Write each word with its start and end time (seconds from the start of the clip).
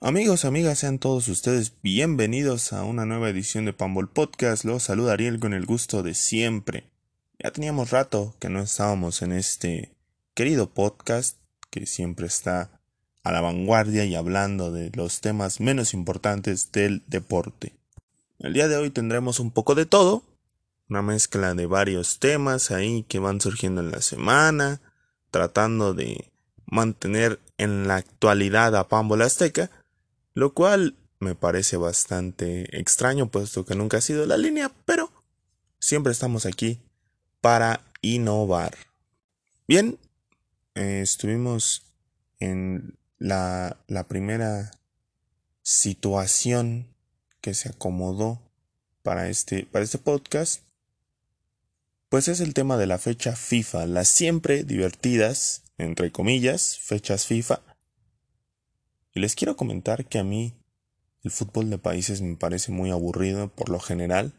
Amigos, 0.00 0.44
amigas, 0.44 0.78
sean 0.78 1.00
todos 1.00 1.26
ustedes 1.26 1.72
bienvenidos 1.82 2.72
a 2.72 2.84
una 2.84 3.04
nueva 3.04 3.30
edición 3.30 3.64
de 3.64 3.72
Pambol 3.72 4.08
Podcast. 4.08 4.64
Los 4.64 4.84
saluda 4.84 5.14
Ariel 5.14 5.40
con 5.40 5.54
el 5.54 5.66
gusto 5.66 6.04
de 6.04 6.14
siempre. 6.14 6.88
Ya 7.40 7.50
teníamos 7.50 7.90
rato 7.90 8.32
que 8.38 8.48
no 8.48 8.60
estábamos 8.60 9.22
en 9.22 9.32
este 9.32 9.92
querido 10.34 10.70
podcast 10.70 11.36
que 11.70 11.84
siempre 11.84 12.28
está 12.28 12.80
a 13.24 13.32
la 13.32 13.40
vanguardia 13.40 14.04
y 14.04 14.14
hablando 14.14 14.70
de 14.70 14.92
los 14.94 15.20
temas 15.20 15.58
menos 15.58 15.92
importantes 15.94 16.70
del 16.70 17.02
deporte. 17.08 17.74
El 18.38 18.52
día 18.52 18.68
de 18.68 18.76
hoy 18.76 18.90
tendremos 18.90 19.40
un 19.40 19.50
poco 19.50 19.74
de 19.74 19.84
todo, 19.84 20.22
una 20.88 21.02
mezcla 21.02 21.54
de 21.54 21.66
varios 21.66 22.20
temas 22.20 22.70
ahí 22.70 23.02
que 23.08 23.18
van 23.18 23.40
surgiendo 23.40 23.80
en 23.80 23.90
la 23.90 24.00
semana, 24.00 24.80
tratando 25.32 25.92
de 25.92 26.30
mantener 26.66 27.40
en 27.56 27.88
la 27.88 27.96
actualidad 27.96 28.76
a 28.76 28.86
Pambol 28.86 29.22
Azteca 29.22 29.72
lo 30.38 30.54
cual 30.54 30.94
me 31.18 31.34
parece 31.34 31.76
bastante 31.76 32.78
extraño 32.78 33.28
puesto 33.28 33.64
que 33.64 33.74
nunca 33.74 33.96
ha 33.96 34.00
sido 34.00 34.24
la 34.24 34.36
línea, 34.36 34.70
pero 34.84 35.10
siempre 35.80 36.12
estamos 36.12 36.46
aquí 36.46 36.80
para 37.40 37.80
innovar. 38.02 38.76
Bien, 39.66 39.98
eh, 40.76 41.00
estuvimos 41.02 41.82
en 42.38 42.96
la, 43.18 43.78
la 43.88 44.06
primera 44.06 44.70
situación 45.62 46.86
que 47.40 47.52
se 47.52 47.70
acomodó 47.70 48.40
para 49.02 49.28
este, 49.30 49.64
para 49.64 49.84
este 49.84 49.98
podcast, 49.98 50.62
pues 52.10 52.28
es 52.28 52.38
el 52.38 52.54
tema 52.54 52.76
de 52.76 52.86
la 52.86 52.98
fecha 52.98 53.34
FIFA, 53.34 53.86
las 53.86 54.06
siempre 54.06 54.62
divertidas, 54.62 55.64
entre 55.78 56.12
comillas, 56.12 56.78
fechas 56.78 57.26
FIFA, 57.26 57.60
les 59.18 59.34
quiero 59.34 59.56
comentar 59.56 60.06
que 60.06 60.18
a 60.18 60.24
mí 60.24 60.54
el 61.22 61.30
fútbol 61.30 61.70
de 61.70 61.78
países 61.78 62.20
me 62.22 62.36
parece 62.36 62.72
muy 62.72 62.90
aburrido 62.90 63.48
por 63.48 63.68
lo 63.68 63.80
general. 63.80 64.34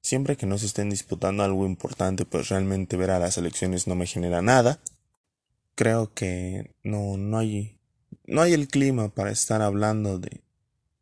Siempre 0.00 0.36
que 0.36 0.46
no 0.46 0.58
se 0.58 0.66
estén 0.66 0.90
disputando 0.90 1.42
algo 1.42 1.66
importante, 1.66 2.24
pues 2.24 2.48
realmente 2.48 2.96
ver 2.96 3.10
a 3.10 3.18
las 3.18 3.38
elecciones 3.38 3.86
no 3.86 3.94
me 3.94 4.06
genera 4.06 4.42
nada. 4.42 4.80
Creo 5.74 6.12
que 6.12 6.74
no, 6.82 7.16
no 7.16 7.38
hay, 7.38 7.78
no 8.26 8.42
hay 8.42 8.52
el 8.52 8.68
clima 8.68 9.08
para 9.08 9.30
estar 9.30 9.62
hablando 9.62 10.18
de, 10.18 10.42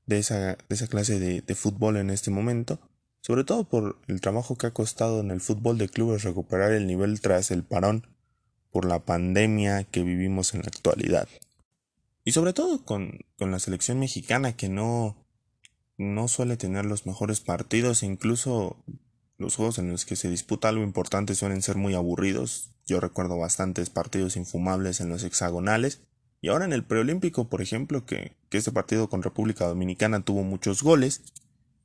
de, 0.06 0.18
esa, 0.18 0.56
de 0.56 0.56
esa 0.68 0.86
clase 0.86 1.18
de 1.18 1.54
fútbol 1.54 1.96
en 1.96 2.10
este 2.10 2.30
momento. 2.30 2.78
Sobre 3.22 3.44
todo 3.44 3.64
por 3.64 3.98
el 4.06 4.20
trabajo 4.20 4.56
que 4.56 4.66
ha 4.66 4.72
costado 4.72 5.20
en 5.20 5.30
el 5.30 5.40
fútbol 5.40 5.76
de 5.76 5.88
clubes 5.88 6.22
recuperar 6.22 6.72
el 6.72 6.86
nivel 6.86 7.20
tras 7.20 7.50
el 7.50 7.64
parón 7.64 8.06
por 8.70 8.84
la 8.86 9.00
pandemia 9.00 9.84
que 9.84 10.02
vivimos 10.02 10.54
en 10.54 10.60
la 10.60 10.68
actualidad. 10.68 11.28
Y 12.24 12.32
sobre 12.32 12.52
todo 12.52 12.84
con, 12.84 13.20
con 13.38 13.50
la 13.50 13.58
selección 13.58 13.98
mexicana 13.98 14.56
que 14.56 14.68
no, 14.68 15.16
no 15.96 16.28
suele 16.28 16.56
tener 16.56 16.84
los 16.84 17.06
mejores 17.06 17.40
partidos 17.40 18.02
incluso 18.02 18.84
los 19.40 19.56
juegos 19.56 19.78
en 19.78 19.90
los 19.90 20.04
que 20.04 20.16
se 20.16 20.28
disputa 20.28 20.68
algo 20.68 20.84
importante 20.84 21.34
suelen 21.34 21.62
ser 21.62 21.76
muy 21.76 21.94
aburridos. 21.94 22.72
Yo 22.86 23.00
recuerdo 23.00 23.38
bastantes 23.38 23.88
partidos 23.88 24.36
infumables 24.36 25.00
en 25.00 25.08
los 25.08 25.24
hexagonales. 25.24 26.02
Y 26.42 26.48
ahora 26.48 26.66
en 26.66 26.74
el 26.74 26.84
preolímpico, 26.84 27.48
por 27.48 27.62
ejemplo, 27.62 28.04
que, 28.04 28.36
que 28.50 28.58
este 28.58 28.70
partido 28.70 29.08
con 29.08 29.22
República 29.22 29.66
Dominicana 29.66 30.22
tuvo 30.22 30.42
muchos 30.42 30.82
goles, 30.82 31.22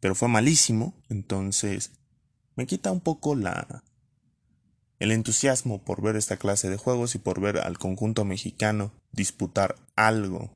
pero 0.01 0.15
fue 0.15 0.27
malísimo. 0.27 0.93
Entonces, 1.07 1.91
me 2.57 2.65
quita 2.65 2.91
un 2.91 2.99
poco 2.99 3.35
la, 3.35 3.83
el 4.99 5.11
entusiasmo 5.13 5.81
por 5.81 6.01
ver 6.01 6.17
esta 6.17 6.35
clase 6.35 6.69
de 6.69 6.75
juegos 6.75 7.15
y 7.15 7.19
por 7.19 7.39
ver 7.39 7.59
al 7.59 7.77
conjunto 7.77 8.25
mexicano 8.25 8.91
disputar 9.15 9.75
algo 9.95 10.55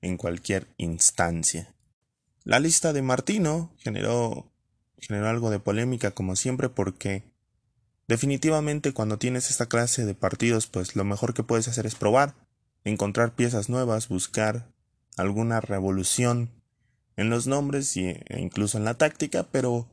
en 0.00 0.16
cualquier 0.16 0.68
instancia. 0.78 1.74
La 2.44 2.60
lista 2.60 2.92
de 2.92 3.02
Martino 3.02 3.72
generó, 3.78 4.52
generó 4.98 5.28
algo 5.28 5.50
de 5.50 5.58
polémica 5.58 6.12
como 6.12 6.36
siempre 6.36 6.68
porque 6.68 7.24
definitivamente 8.06 8.92
cuando 8.92 9.18
tienes 9.18 9.50
esta 9.50 9.66
clase 9.66 10.04
de 10.06 10.14
partidos 10.14 10.68
pues 10.68 10.94
lo 10.94 11.04
mejor 11.04 11.34
que 11.34 11.42
puedes 11.42 11.66
hacer 11.68 11.86
es 11.86 11.96
probar, 11.96 12.34
encontrar 12.84 13.34
piezas 13.34 13.68
nuevas, 13.68 14.08
buscar 14.08 14.68
alguna 15.16 15.60
revolución 15.60 16.50
en 17.16 17.30
los 17.30 17.46
nombres 17.46 17.96
e 17.96 18.22
incluso 18.38 18.78
en 18.78 18.84
la 18.84 18.94
táctica, 18.94 19.48
pero 19.50 19.88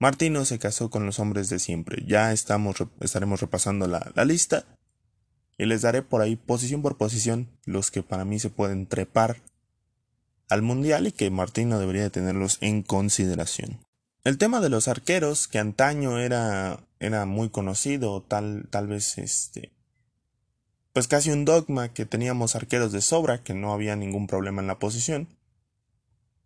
Martino 0.00 0.44
se 0.44 0.58
casó 0.58 0.90
con 0.90 1.06
los 1.06 1.20
hombres 1.20 1.48
de 1.48 1.58
siempre. 1.58 2.02
Ya 2.06 2.32
estamos, 2.32 2.76
estaremos 3.00 3.40
repasando 3.40 3.86
la, 3.86 4.10
la 4.14 4.24
lista 4.24 4.64
y 5.58 5.66
les 5.66 5.82
daré 5.82 6.02
por 6.02 6.20
ahí 6.20 6.36
posición 6.36 6.82
por 6.82 6.96
posición 6.96 7.48
los 7.64 7.90
que 7.90 8.02
para 8.02 8.24
mí 8.24 8.38
se 8.38 8.50
pueden 8.50 8.86
trepar 8.86 9.36
al 10.48 10.62
mundial 10.62 11.06
y 11.06 11.12
que 11.12 11.30
Martino 11.30 11.78
debería 11.78 12.02
de 12.02 12.10
tenerlos 12.10 12.58
en 12.60 12.82
consideración. 12.82 13.80
El 14.24 14.38
tema 14.38 14.60
de 14.60 14.70
los 14.70 14.88
arqueros, 14.88 15.48
que 15.48 15.58
antaño 15.58 16.18
era, 16.18 16.80
era 16.98 17.26
muy 17.26 17.50
conocido, 17.50 18.22
tal, 18.22 18.66
tal 18.70 18.86
vez 18.86 19.18
este, 19.18 19.72
pues 20.92 21.08
casi 21.08 21.30
un 21.30 21.44
dogma 21.44 21.92
que 21.92 22.06
teníamos 22.06 22.54
arqueros 22.56 22.92
de 22.92 23.00
sobra, 23.00 23.42
que 23.42 23.54
no 23.54 23.72
había 23.72 23.96
ningún 23.96 24.26
problema 24.26 24.62
en 24.62 24.68
la 24.68 24.78
posición, 24.78 25.28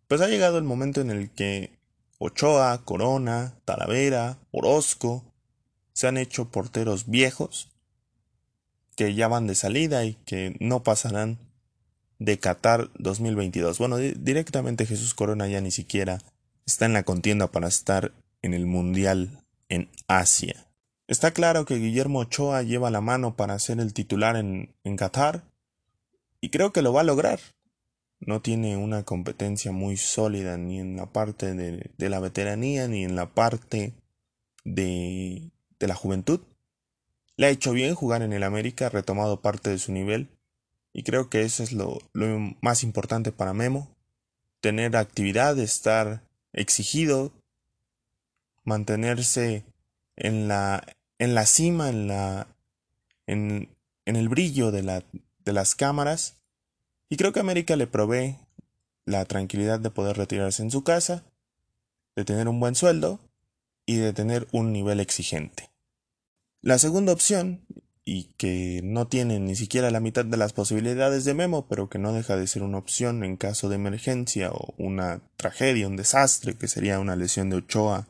pues 0.07 0.21
ha 0.21 0.27
llegado 0.27 0.57
el 0.57 0.63
momento 0.63 1.01
en 1.01 1.11
el 1.11 1.29
que 1.29 1.77
Ochoa, 2.17 2.83
Corona, 2.83 3.55
Talavera, 3.63 4.39
Orozco, 4.51 5.23
se 5.93 6.07
han 6.07 6.17
hecho 6.17 6.49
porteros 6.49 7.09
viejos 7.09 7.69
que 8.99 9.13
ya 9.13 9.29
van 9.29 9.47
de 9.47 9.55
salida 9.55 10.03
y 10.03 10.15
que 10.25 10.57
no 10.59 10.83
pasarán 10.83 11.39
de 12.19 12.37
Qatar 12.37 12.89
2022. 12.99 13.79
Bueno, 13.79 13.95
directamente 13.95 14.85
Jesús 14.85 15.13
Corona 15.13 15.47
ya 15.47 15.61
ni 15.61 15.71
siquiera 15.71 16.19
está 16.65 16.85
en 16.85 16.91
la 16.91 17.03
contienda 17.03 17.47
para 17.47 17.69
estar 17.69 18.11
en 18.41 18.53
el 18.53 18.65
Mundial 18.65 19.45
en 19.69 19.89
Asia. 20.09 20.67
Está 21.07 21.31
claro 21.31 21.63
que 21.63 21.77
Guillermo 21.77 22.19
Ochoa 22.19 22.61
lleva 22.61 22.91
la 22.91 22.99
mano 22.99 23.37
para 23.37 23.57
ser 23.57 23.79
el 23.79 23.93
titular 23.93 24.35
en, 24.35 24.75
en 24.83 24.97
Qatar 24.97 25.45
y 26.41 26.49
creo 26.49 26.73
que 26.73 26.81
lo 26.81 26.91
va 26.91 26.99
a 26.99 27.05
lograr 27.05 27.39
no 28.19 28.41
tiene 28.41 28.75
una 28.75 29.03
competencia 29.03 29.71
muy 29.71 29.95
sólida 29.95 30.57
ni 30.57 30.79
en 30.79 30.97
la 30.97 31.05
parte 31.05 31.53
de, 31.53 31.89
de 31.97 32.09
la 32.09 32.19
veteranía 32.19 32.87
ni 32.89 33.05
en 33.05 33.15
la 33.15 33.33
parte 33.33 33.93
de, 34.65 35.51
de, 35.79 35.87
la 35.87 35.95
juventud. 35.95 36.41
Le 37.39 37.45
ha 37.45 37.51
hecho 37.51 37.71
bien 37.71 37.95
jugar 37.95 38.21
en 38.21 38.33
el 38.33 38.43
América, 38.43 38.87
ha 38.87 38.89
retomado 38.89 39.39
parte 39.39 39.69
de 39.69 39.77
su 39.77 39.93
nivel 39.93 40.27
y 40.91 41.03
creo 41.03 41.29
que 41.29 41.43
eso 41.43 41.63
es 41.63 41.71
lo, 41.71 41.99
más 42.59 42.83
importante 42.83 43.31
para 43.31 43.53
Memo. 43.53 43.95
Tener 44.59 44.97
actividad, 44.97 45.57
estar 45.57 46.21
exigido, 46.51 47.31
mantenerse 48.65 49.63
en 50.17 50.49
la, 50.49 50.85
en 51.17 51.33
la 51.33 51.45
cima, 51.45 51.87
en, 51.87 52.09
la, 52.09 52.47
en, 53.25 53.69
en 54.03 54.17
el 54.17 54.27
brillo 54.27 54.71
de, 54.71 54.83
la, 54.83 55.05
de 55.45 55.53
las 55.53 55.75
cámaras 55.75 56.35
y 57.07 57.15
creo 57.15 57.31
que 57.31 57.39
América 57.39 57.77
le 57.77 57.87
provee 57.87 58.35
la 59.05 59.23
tranquilidad 59.23 59.79
de 59.79 59.91
poder 59.91 60.17
retirarse 60.17 60.61
en 60.61 60.71
su 60.71 60.83
casa, 60.83 61.23
de 62.17 62.25
tener 62.25 62.49
un 62.49 62.59
buen 62.59 62.75
sueldo 62.75 63.17
y 63.85 63.95
de 63.95 64.11
tener 64.11 64.45
un 64.51 64.73
nivel 64.73 64.99
exigente. 64.99 65.68
La 66.61 66.77
segunda 66.77 67.13
opción, 67.13 67.61
y 68.03 68.33
que 68.37 68.81
no 68.83 69.07
tiene 69.07 69.39
ni 69.39 69.55
siquiera 69.55 69.91
la 69.91 69.99
mitad 69.99 70.25
de 70.25 70.35
las 70.35 70.51
posibilidades 70.51 71.23
de 71.23 71.33
Memo, 71.33 71.67
pero 71.69 71.89
que 71.89 71.99
no 71.99 72.11
deja 72.11 72.35
de 72.35 72.47
ser 72.47 72.63
una 72.63 72.79
opción 72.79 73.23
en 73.23 73.37
caso 73.37 73.69
de 73.69 73.75
emergencia 73.75 74.51
o 74.51 74.73
una 74.77 75.21
tragedia, 75.37 75.87
un 75.87 75.95
desastre, 75.95 76.55
que 76.55 76.67
sería 76.67 76.99
una 76.99 77.15
lesión 77.15 77.49
de 77.49 77.57
Ochoa 77.57 78.07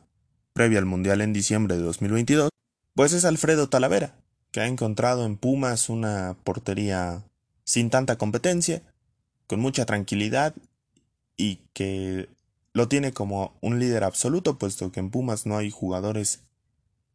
previa 0.52 0.78
al 0.78 0.86
Mundial 0.86 1.20
en 1.20 1.32
diciembre 1.32 1.76
de 1.76 1.82
2022, 1.82 2.48
pues 2.94 3.12
es 3.12 3.24
Alfredo 3.24 3.68
Talavera, 3.68 4.16
que 4.50 4.60
ha 4.60 4.66
encontrado 4.66 5.26
en 5.26 5.36
Pumas 5.36 5.88
una 5.88 6.34
portería 6.44 7.22
sin 7.64 7.88
tanta 7.88 8.16
competencia, 8.16 8.82
con 9.46 9.60
mucha 9.60 9.86
tranquilidad 9.86 10.54
y 11.36 11.60
que 11.72 12.28
lo 12.72 12.88
tiene 12.88 13.12
como 13.12 13.56
un 13.60 13.78
líder 13.78 14.02
absoluto, 14.02 14.58
puesto 14.58 14.90
que 14.90 15.00
en 15.00 15.10
Pumas 15.10 15.46
no 15.46 15.56
hay 15.56 15.70
jugadores 15.70 16.40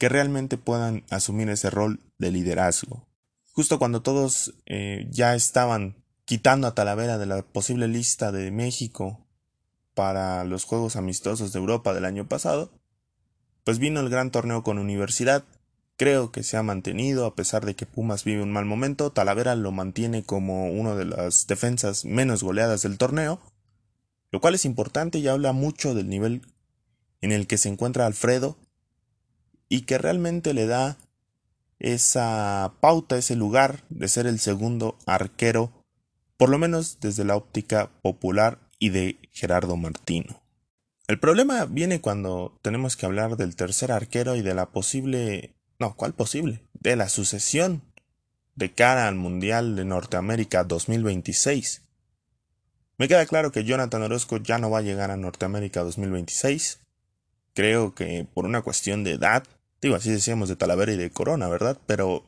que 0.05 0.09
realmente 0.09 0.59
puedan 0.59 1.03
asumir 1.09 1.49
ese 1.49 1.71
rol 1.71 1.99
de 2.19 2.29
liderazgo. 2.29 3.07
Justo 3.53 3.79
cuando 3.79 4.03
todos 4.03 4.53
eh, 4.67 5.07
ya 5.09 5.33
estaban 5.33 5.95
quitando 6.25 6.67
a 6.67 6.75
Talavera 6.75 7.17
de 7.17 7.25
la 7.25 7.41
posible 7.41 7.87
lista 7.87 8.31
de 8.31 8.51
México 8.51 9.25
para 9.95 10.43
los 10.43 10.63
Juegos 10.63 10.95
Amistosos 10.95 11.53
de 11.53 11.57
Europa 11.57 11.95
del 11.95 12.05
año 12.05 12.27
pasado, 12.27 12.69
pues 13.63 13.79
vino 13.79 13.99
el 13.99 14.09
gran 14.09 14.29
torneo 14.29 14.61
con 14.61 14.77
Universidad, 14.77 15.43
Creo 15.97 16.31
que 16.31 16.43
se 16.43 16.55
ha 16.55 16.61
mantenido 16.61 17.25
a 17.25 17.33
pesar 17.33 17.65
de 17.65 17.73
que 17.73 17.87
Pumas 17.87 18.25
vive 18.25 18.43
un 18.43 18.51
mal 18.51 18.65
momento. 18.65 19.11
Talavera 19.11 19.55
lo 19.55 19.71
mantiene 19.71 20.21
como 20.21 20.69
una 20.69 20.93
de 20.93 21.05
las 21.05 21.47
defensas 21.47 22.05
menos 22.05 22.43
goleadas 22.43 22.83
del 22.83 22.99
torneo, 22.99 23.41
lo 24.29 24.39
cual 24.39 24.53
es 24.53 24.65
importante 24.65 25.17
y 25.17 25.27
habla 25.27 25.51
mucho 25.51 25.95
del 25.95 26.09
nivel 26.09 26.43
en 27.21 27.31
el 27.31 27.47
que 27.47 27.57
se 27.57 27.69
encuentra 27.69 28.05
Alfredo 28.05 28.55
y 29.69 29.81
que 29.81 29.97
realmente 29.97 30.53
le 30.53 30.65
da 30.65 30.97
esa 31.79 32.73
pauta, 32.79 33.17
ese 33.17 33.35
lugar 33.35 33.83
de 33.89 34.07
ser 34.07 34.27
el 34.27 34.39
segundo 34.39 34.97
arquero 35.05 35.71
por 36.37 36.49
lo 36.49 36.57
menos 36.57 36.99
desde 36.99 37.23
la 37.23 37.35
óptica 37.35 37.91
popular 38.01 38.59
y 38.79 38.89
de 38.89 39.17
Gerardo 39.31 39.77
Martino. 39.77 40.41
El 41.07 41.19
problema 41.19 41.65
viene 41.65 42.01
cuando 42.01 42.57
tenemos 42.61 42.97
que 42.97 43.05
hablar 43.05 43.37
del 43.37 43.55
tercer 43.55 43.91
arquero 43.91 44.35
y 44.35 44.41
de 44.41 44.55
la 44.55 44.71
posible... 44.71 45.55
No, 45.79 45.95
¿cuál 45.95 46.13
posible? 46.13 46.61
De 46.73 46.95
la 46.95 47.09
sucesión 47.09 47.83
de 48.55 48.73
cara 48.73 49.07
al 49.07 49.15
Mundial 49.15 49.75
de 49.75 49.85
Norteamérica 49.85 50.63
2026. 50.63 51.83
Me 52.97 53.07
queda 53.07 53.25
claro 53.25 53.51
que 53.51 53.65
Jonathan 53.65 54.03
Orozco 54.03 54.37
ya 54.37 54.57
no 54.57 54.69
va 54.69 54.79
a 54.79 54.83
llegar 54.83 55.11
a 55.11 55.17
Norteamérica 55.17 55.83
2026. 55.83 56.79
Creo 57.53 57.93
que 57.93 58.25
por 58.33 58.45
una 58.45 58.61
cuestión 58.61 59.03
de 59.03 59.11
edad, 59.11 59.43
digo 59.85 59.95
así 59.95 60.09
decíamos 60.09 60.49
de 60.49 60.55
Talavera 60.55 60.93
y 60.93 60.97
de 60.97 61.11
Corona, 61.11 61.47
¿verdad? 61.47 61.77
Pero 61.85 62.25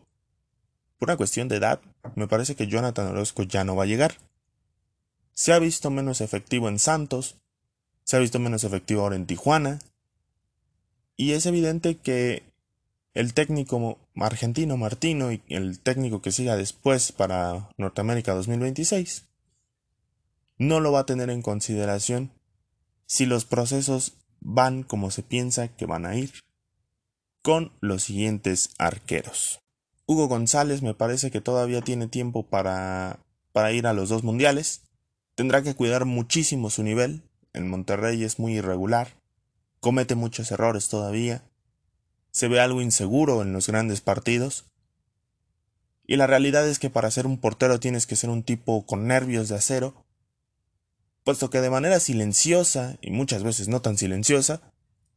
por 0.99 1.09
una 1.09 1.17
cuestión 1.17 1.47
de 1.47 1.55
edad, 1.55 1.81
me 2.15 2.27
parece 2.27 2.55
que 2.55 2.67
Jonathan 2.67 3.07
Orozco 3.07 3.41
ya 3.41 3.63
no 3.63 3.75
va 3.75 3.83
a 3.83 3.87
llegar. 3.87 4.17
Se 5.33 5.53
ha 5.53 5.59
visto 5.59 5.89
menos 5.89 6.21
efectivo 6.21 6.69
en 6.69 6.77
Santos, 6.77 7.37
se 8.03 8.15
ha 8.15 8.19
visto 8.19 8.37
menos 8.37 8.63
efectivo 8.63 9.01
ahora 9.01 9.15
en 9.15 9.25
Tijuana, 9.25 9.79
y 11.15 11.31
es 11.31 11.47
evidente 11.47 11.97
que 11.97 12.43
el 13.15 13.33
técnico 13.33 13.97
argentino 14.15 14.77
Martino 14.77 15.31
y 15.31 15.41
el 15.49 15.79
técnico 15.79 16.21
que 16.21 16.31
siga 16.31 16.55
después 16.57 17.11
para 17.11 17.71
Norteamérica 17.77 18.35
2026 18.35 19.25
no 20.59 20.79
lo 20.79 20.91
va 20.91 20.99
a 20.99 21.05
tener 21.07 21.31
en 21.31 21.41
consideración 21.41 22.31
si 23.07 23.25
los 23.25 23.45
procesos 23.45 24.13
van 24.41 24.83
como 24.83 25.09
se 25.09 25.23
piensa 25.23 25.69
que 25.69 25.87
van 25.87 26.05
a 26.05 26.15
ir 26.15 26.31
con 27.41 27.71
los 27.81 28.03
siguientes 28.03 28.69
arqueros. 28.77 29.59
Hugo 30.05 30.27
González 30.27 30.81
me 30.81 30.93
parece 30.93 31.31
que 31.31 31.41
todavía 31.41 31.81
tiene 31.81 32.07
tiempo 32.07 32.43
para, 32.43 33.19
para 33.51 33.71
ir 33.71 33.87
a 33.87 33.93
los 33.93 34.09
dos 34.09 34.23
mundiales. 34.23 34.81
Tendrá 35.35 35.61
que 35.61 35.75
cuidar 35.75 36.05
muchísimo 36.05 36.69
su 36.69 36.83
nivel. 36.83 37.23
En 37.53 37.69
Monterrey 37.69 38.23
es 38.23 38.39
muy 38.39 38.53
irregular. 38.53 39.17
Comete 39.79 40.15
muchos 40.15 40.51
errores 40.51 40.87
todavía. 40.87 41.43
Se 42.31 42.47
ve 42.47 42.59
algo 42.59 42.81
inseguro 42.81 43.41
en 43.41 43.53
los 43.53 43.67
grandes 43.67 44.01
partidos. 44.01 44.65
Y 46.05 46.15
la 46.15 46.25
realidad 46.25 46.67
es 46.67 46.79
que 46.79 46.89
para 46.89 47.11
ser 47.11 47.27
un 47.27 47.37
portero 47.37 47.79
tienes 47.79 48.07
que 48.07 48.15
ser 48.15 48.29
un 48.29 48.43
tipo 48.43 48.85
con 48.85 49.07
nervios 49.07 49.49
de 49.49 49.55
acero, 49.55 50.05
puesto 51.25 51.49
que 51.49 51.59
de 51.59 51.69
manera 51.69 51.99
silenciosa, 51.99 52.97
y 53.01 53.11
muchas 53.11 53.43
veces 53.43 53.67
no 53.67 53.81
tan 53.81 53.97
silenciosa, 53.97 54.61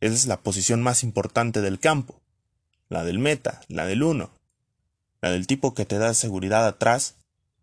esa 0.00 0.14
es 0.14 0.26
la 0.26 0.40
posición 0.40 0.82
más 0.82 1.02
importante 1.02 1.60
del 1.60 1.78
campo, 1.78 2.20
la 2.88 3.04
del 3.04 3.18
meta, 3.18 3.60
la 3.68 3.86
del 3.86 4.02
uno, 4.02 4.30
la 5.20 5.30
del 5.30 5.46
tipo 5.46 5.74
que 5.74 5.84
te 5.84 5.98
da 5.98 6.14
seguridad 6.14 6.66
atrás 6.66 7.16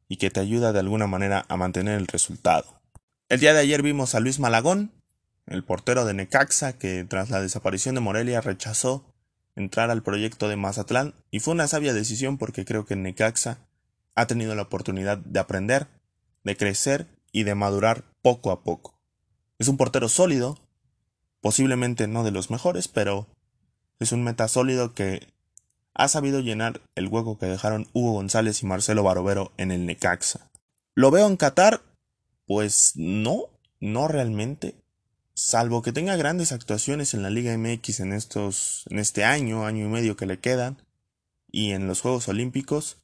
y 0.08 0.18
que 0.18 0.30
te 0.30 0.40
ayuda 0.40 0.72
de 0.72 0.80
alguna 0.80 1.08
manera 1.08 1.46
a 1.50 1.58
mantener 1.58 1.98
el 1.98 2.08
resultado. 2.08 2.80
El 3.30 3.40
día 3.40 3.54
de 3.54 3.60
ayer 3.60 3.82
vimos 3.82 4.16
a 4.16 4.20
Luis 4.20 4.40
Malagón, 4.40 4.92
el 5.48 5.64
portero 5.64 6.06
de 6.06 6.14
Necaxa, 6.14 6.74
que 6.74 7.04
tras 7.04 7.30
la 7.30 7.42
desaparición 7.42 7.96
de 7.96 8.02
Morelia 8.02 8.42
rechazó 8.42 9.04
entrar 9.56 9.90
al 9.90 10.04
proyecto 10.04 10.48
de 10.48 10.56
Mazatlán 10.56 11.14
y 11.32 11.40
fue 11.40 11.54
una 11.54 11.68
sabia 11.68 11.94
decisión 11.94 12.38
porque 12.38 12.64
creo 12.64 12.86
que 12.86 12.96
Necaxa 12.96 13.58
ha 14.16 14.28
tenido 14.28 14.56
la 14.56 14.64
oportunidad 14.64 15.18
de 15.18 15.40
aprender, 15.40 15.88
de 16.44 16.56
crecer 16.56 17.08
y 17.32 17.44
de 17.44 17.56
madurar 17.56 18.04
poco 18.22 18.52
a 18.52 18.64
poco. 18.64 19.00
Es 19.60 19.68
un 19.68 19.78
portero 19.78 20.10
sólido, 20.10 20.60
posiblemente 21.42 22.08
no 22.08 22.24
de 22.24 22.32
los 22.32 22.50
mejores, 22.52 22.88
pero 22.88 23.28
es 24.00 24.12
un 24.12 24.24
meta 24.24 24.48
sólido 24.48 24.94
que 24.94 25.28
ha 25.94 26.08
sabido 26.08 26.40
llenar 26.40 26.82
el 26.96 27.08
hueco 27.08 27.38
que 27.38 27.48
dejaron 27.48 27.88
Hugo 27.94 28.14
González 28.14 28.62
y 28.62 28.66
Marcelo 28.68 29.04
Barovero 29.04 29.52
en 29.58 29.72
el 29.72 29.86
Necaxa. 29.86 30.50
¿Lo 30.94 31.12
veo 31.12 31.28
en 31.28 31.38
Qatar? 31.38 31.82
Pues 32.46 32.94
no, 32.96 33.50
no 33.80 34.08
realmente. 34.08 34.76
Salvo 35.34 35.82
que 35.82 35.92
tenga 35.92 36.16
grandes 36.16 36.52
actuaciones 36.52 37.14
en 37.14 37.24
la 37.24 37.30
Liga 37.30 37.56
MX 37.58 38.00
en 38.00 38.14
estos, 38.14 38.86
en 38.90 39.00
este 39.00 39.24
año, 39.24 39.66
año 39.66 39.86
y 39.86 39.90
medio 39.90 40.16
que 40.16 40.26
le 40.26 40.40
quedan, 40.40 40.82
y 41.52 41.72
en 41.72 41.88
los 41.88 42.02
Juegos 42.02 42.28
Olímpicos, 42.28 42.98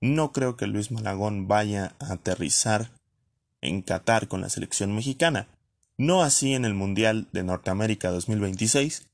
no 0.00 0.32
creo 0.32 0.56
que 0.56 0.66
Luis 0.66 0.90
Malagón 0.90 1.48
vaya 1.48 1.94
a 1.98 2.12
aterrizar 2.12 2.90
en 3.60 3.82
Qatar 3.82 4.28
con 4.28 4.40
la 4.40 4.50
selección 4.50 4.94
mexicana. 4.94 5.48
No 5.96 6.22
así 6.22 6.54
en 6.54 6.64
el 6.64 6.74
Mundial 6.74 7.28
de 7.32 7.44
Norteamérica 7.44 8.10
2026, 8.10 9.06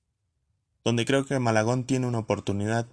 donde 0.84 1.04
creo 1.04 1.26
que 1.26 1.38
Malagón 1.38 1.84
tiene 1.84 2.06
una 2.06 2.20
oportunidad 2.20 2.86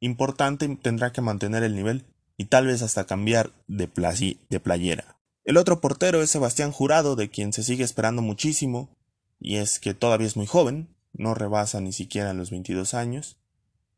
importante 0.00 0.68
tendrá 0.80 1.12
que 1.12 1.20
mantener 1.20 1.62
el 1.62 1.74
nivel 1.74 2.04
y 2.36 2.46
tal 2.46 2.66
vez 2.66 2.82
hasta 2.82 3.06
cambiar 3.06 3.50
de, 3.66 3.88
de 4.48 4.60
playera. 4.60 5.18
El 5.44 5.56
otro 5.56 5.80
portero 5.80 6.22
es 6.22 6.30
Sebastián 6.30 6.72
Jurado, 6.72 7.16
de 7.16 7.30
quien 7.30 7.52
se 7.52 7.62
sigue 7.62 7.84
esperando 7.84 8.20
muchísimo, 8.20 8.90
y 9.38 9.56
es 9.56 9.78
que 9.78 9.94
todavía 9.94 10.26
es 10.26 10.36
muy 10.36 10.46
joven, 10.46 10.88
no 11.12 11.34
rebasa 11.34 11.80
ni 11.80 11.92
siquiera 11.92 12.34
los 12.34 12.50
22 12.50 12.94
años. 12.94 13.38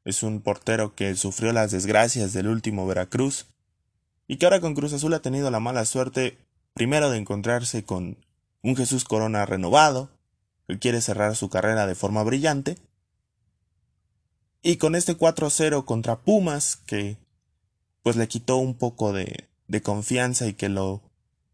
Es 0.04 0.22
un 0.22 0.40
portero 0.40 0.94
que 0.94 1.14
sufrió 1.16 1.52
las 1.52 1.70
desgracias 1.70 2.32
del 2.32 2.48
último 2.48 2.86
Veracruz 2.86 3.46
y 4.26 4.36
que 4.36 4.46
ahora 4.46 4.60
con 4.60 4.74
Cruz 4.74 4.92
Azul 4.92 5.14
ha 5.14 5.22
tenido 5.22 5.50
la 5.50 5.60
mala 5.60 5.84
suerte 5.84 6.38
primero 6.74 7.10
de 7.10 7.18
encontrarse 7.18 7.84
con 7.84 8.18
un 8.68 8.76
Jesús 8.76 9.04
Corona 9.04 9.46
renovado, 9.46 10.10
que 10.66 10.78
quiere 10.78 11.00
cerrar 11.00 11.34
su 11.36 11.48
carrera 11.48 11.86
de 11.86 11.94
forma 11.94 12.22
brillante, 12.22 12.76
y 14.62 14.76
con 14.76 14.94
este 14.94 15.16
4-0 15.16 15.84
contra 15.86 16.20
Pumas, 16.20 16.76
que 16.76 17.16
pues 18.02 18.16
le 18.16 18.28
quitó 18.28 18.58
un 18.58 18.74
poco 18.74 19.12
de, 19.12 19.48
de 19.68 19.80
confianza 19.80 20.46
y 20.46 20.52
que 20.52 20.68
lo 20.68 21.00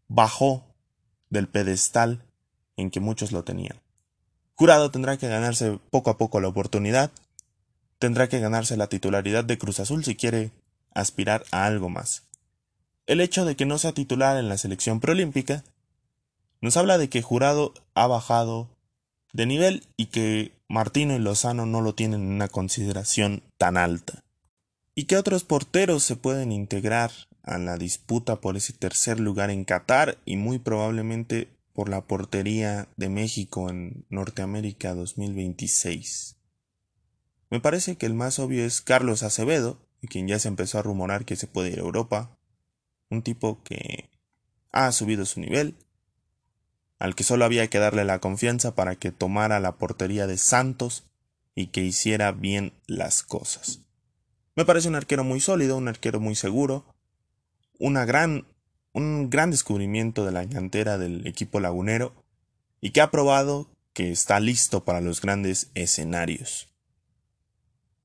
bajó 0.09 0.65
del 1.29 1.47
pedestal 1.47 2.25
en 2.75 2.91
que 2.91 2.99
muchos 2.99 3.31
lo 3.31 3.43
tenían. 3.43 3.81
Jurado 4.55 4.91
tendrá 4.91 5.17
que 5.17 5.29
ganarse 5.29 5.79
poco 5.91 6.09
a 6.09 6.17
poco 6.17 6.41
la 6.41 6.49
oportunidad, 6.49 7.11
tendrá 7.97 8.27
que 8.27 8.39
ganarse 8.41 8.75
la 8.75 8.87
titularidad 8.87 9.45
de 9.45 9.57
Cruz 9.57 9.79
Azul 9.79 10.03
si 10.03 10.15
quiere 10.15 10.51
aspirar 10.93 11.45
a 11.51 11.65
algo 11.65 11.87
más. 11.89 12.23
El 13.05 13.21
hecho 13.21 13.45
de 13.45 13.55
que 13.55 13.65
no 13.65 13.77
sea 13.77 13.93
titular 13.93 14.37
en 14.37 14.49
la 14.49 14.57
selección 14.57 14.99
preolímpica 14.99 15.63
nos 16.65 16.77
habla 16.77 16.97
de 16.97 17.09
que 17.09 17.21
Jurado 17.21 17.75
ha 17.93 18.07
bajado 18.07 18.71
de 19.33 19.45
nivel 19.45 19.85
y 19.97 20.07
que 20.07 20.51
Martino 20.67 21.15
y 21.15 21.19
Lozano 21.19 21.67
no 21.67 21.79
lo 21.79 21.93
tienen 21.93 22.21
en 22.21 22.31
una 22.31 22.47
consideración 22.47 23.43
tan 23.59 23.77
alta. 23.77 24.23
¿Y 24.95 25.03
qué 25.03 25.17
otros 25.17 25.43
porteros 25.43 26.01
se 26.01 26.15
pueden 26.15 26.51
integrar 26.51 27.11
a 27.43 27.59
la 27.59 27.77
disputa 27.77 28.41
por 28.41 28.57
ese 28.57 28.73
tercer 28.73 29.19
lugar 29.19 29.51
en 29.51 29.63
Qatar 29.63 30.17
y 30.25 30.37
muy 30.37 30.57
probablemente 30.57 31.49
por 31.71 31.87
la 31.87 32.01
portería 32.01 32.87
de 32.97 33.09
México 33.09 33.69
en 33.69 34.03
Norteamérica 34.09 34.95
2026? 34.95 36.37
Me 37.51 37.59
parece 37.59 37.95
que 37.95 38.07
el 38.07 38.15
más 38.15 38.39
obvio 38.39 38.65
es 38.65 38.81
Carlos 38.81 39.21
Acevedo, 39.21 39.77
de 40.01 40.07
quien 40.07 40.27
ya 40.27 40.39
se 40.39 40.47
empezó 40.47 40.79
a 40.79 40.81
rumorar 40.81 41.25
que 41.25 41.35
se 41.35 41.45
puede 41.45 41.69
ir 41.69 41.77
a 41.77 41.83
Europa, 41.83 42.35
un 43.11 43.21
tipo 43.21 43.61
que 43.61 44.09
ha 44.71 44.91
subido 44.91 45.27
su 45.27 45.39
nivel, 45.39 45.75
al 47.05 47.13
que 47.13 47.23
solo 47.23 47.45
había 47.45 47.67
que 47.67 47.77
darle 47.77 48.03
la 48.03 48.17
confianza 48.17 48.73
para 48.73 48.95
que 48.95 49.11
tomara 49.11 49.59
la 49.59 49.73
portería 49.73 50.25
de 50.25 50.39
Santos 50.39 51.03
y 51.53 51.67
que 51.67 51.83
hiciera 51.83 52.31
bien 52.31 52.73
las 52.87 53.21
cosas. 53.21 53.81
Me 54.55 54.65
parece 54.65 54.87
un 54.87 54.95
arquero 54.95 55.23
muy 55.23 55.39
sólido, 55.39 55.77
un 55.77 55.87
arquero 55.87 56.19
muy 56.19 56.33
seguro, 56.33 56.83
una 57.77 58.05
gran, 58.05 58.47
un 58.91 59.29
gran 59.29 59.51
descubrimiento 59.51 60.25
de 60.25 60.31
la 60.31 60.49
cantera 60.49 60.97
del 60.97 61.27
equipo 61.27 61.59
lagunero 61.59 62.11
y 62.81 62.89
que 62.89 63.01
ha 63.01 63.11
probado 63.11 63.69
que 63.93 64.11
está 64.11 64.39
listo 64.39 64.83
para 64.83 64.99
los 64.99 65.21
grandes 65.21 65.69
escenarios. 65.75 66.73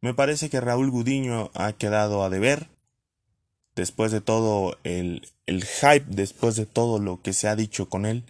Me 0.02 0.12
parece 0.12 0.50
que 0.50 0.60
Raúl 0.60 0.90
Gudiño 0.90 1.50
ha 1.54 1.72
quedado 1.72 2.22
a 2.22 2.28
deber, 2.28 2.68
después 3.74 4.12
de 4.12 4.20
todo 4.20 4.76
el, 4.84 5.26
el 5.46 5.64
hype, 5.64 6.04
después 6.06 6.56
de 6.56 6.66
todo 6.66 6.98
lo 6.98 7.22
que 7.22 7.32
se 7.32 7.48
ha 7.48 7.56
dicho 7.56 7.88
con 7.88 8.04
él, 8.04 8.24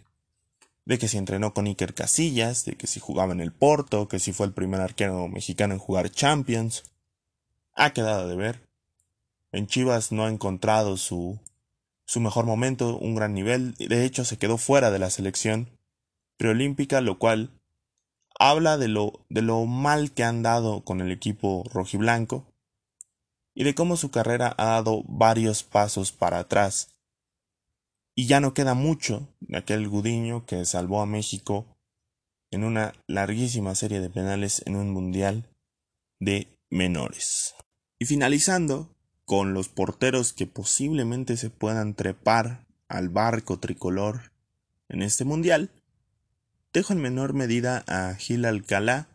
de 0.91 0.99
que 0.99 1.07
si 1.07 1.19
entrenó 1.19 1.55
con 1.55 1.67
Iker 1.67 1.95
Casillas, 1.95 2.65
de 2.65 2.75
que 2.75 2.89
si 2.89 2.99
jugaba 2.99 3.33
en 3.33 3.41
el 3.41 3.53
Porto, 3.53 4.09
que 4.09 4.19
si 4.19 4.33
fue 4.33 4.47
el 4.47 4.53
primer 4.53 4.81
arquero 4.81 5.29
mexicano 5.29 5.73
en 5.73 5.79
jugar 5.79 6.11
Champions. 6.11 6.83
Ha 7.75 7.93
quedado 7.93 8.27
de 8.27 8.35
ver. 8.35 8.69
En 9.53 9.69
Chivas 9.69 10.11
no 10.11 10.25
ha 10.25 10.29
encontrado 10.29 10.97
su, 10.97 11.39
su 12.07 12.19
mejor 12.19 12.45
momento, 12.45 12.99
un 12.99 13.15
gran 13.15 13.35
nivel, 13.35 13.75
de 13.75 14.05
hecho 14.05 14.25
se 14.25 14.37
quedó 14.37 14.59
fuera 14.59 14.91
de 14.91 14.99
la 14.99 15.11
selección 15.11 15.69
preolímpica, 16.37 17.01
lo 17.01 17.21
cual 17.21 17.51
habla 18.37 18.77
de 18.77 18.89
lo, 18.89 19.25
de 19.29 19.43
lo 19.43 19.67
mal 19.67 20.11
que 20.11 20.25
han 20.25 20.43
dado 20.43 20.81
con 20.81 21.01
el 21.01 21.13
equipo 21.13 21.63
rojiblanco 21.73 22.47
y 23.55 23.63
de 23.63 23.77
cómo 23.77 23.97
su 23.97 24.11
carrera 24.11 24.57
ha 24.59 24.65
dado 24.65 25.05
varios 25.07 25.63
pasos 25.63 26.11
para 26.11 26.41
atrás 26.41 26.89
y 28.21 28.27
ya 28.27 28.39
no 28.39 28.53
queda 28.53 28.75
mucho 28.75 29.35
de 29.41 29.57
aquel 29.57 29.89
Gudiño 29.89 30.45
que 30.45 30.67
salvó 30.67 31.01
a 31.01 31.07
México 31.07 31.75
en 32.51 32.65
una 32.65 32.93
larguísima 33.07 33.75
serie 33.75 33.99
de 34.01 34.11
penales 34.11 34.63
en 34.67 34.77
un 34.77 34.91
mundial 34.91 35.49
de 36.19 36.59
menores. 36.69 37.55
Y 37.99 38.05
finalizando 38.05 38.95
con 39.25 39.55
los 39.55 39.71
porteros 39.71 40.35
que 40.35 40.47
posiblemente 40.47 41.39
se 41.39 41.49
puedan 41.49 41.95
trepar 41.95 42.67
al 42.89 43.09
barco 43.09 43.59
tricolor 43.59 44.33
en 44.91 45.01
este 45.01 45.25
mundial, 45.25 45.71
dejo 46.75 46.93
en 46.93 47.01
menor 47.01 47.33
medida 47.33 47.85
a 47.89 48.15
Gil 48.17 48.45
Alcalá, 48.45 49.09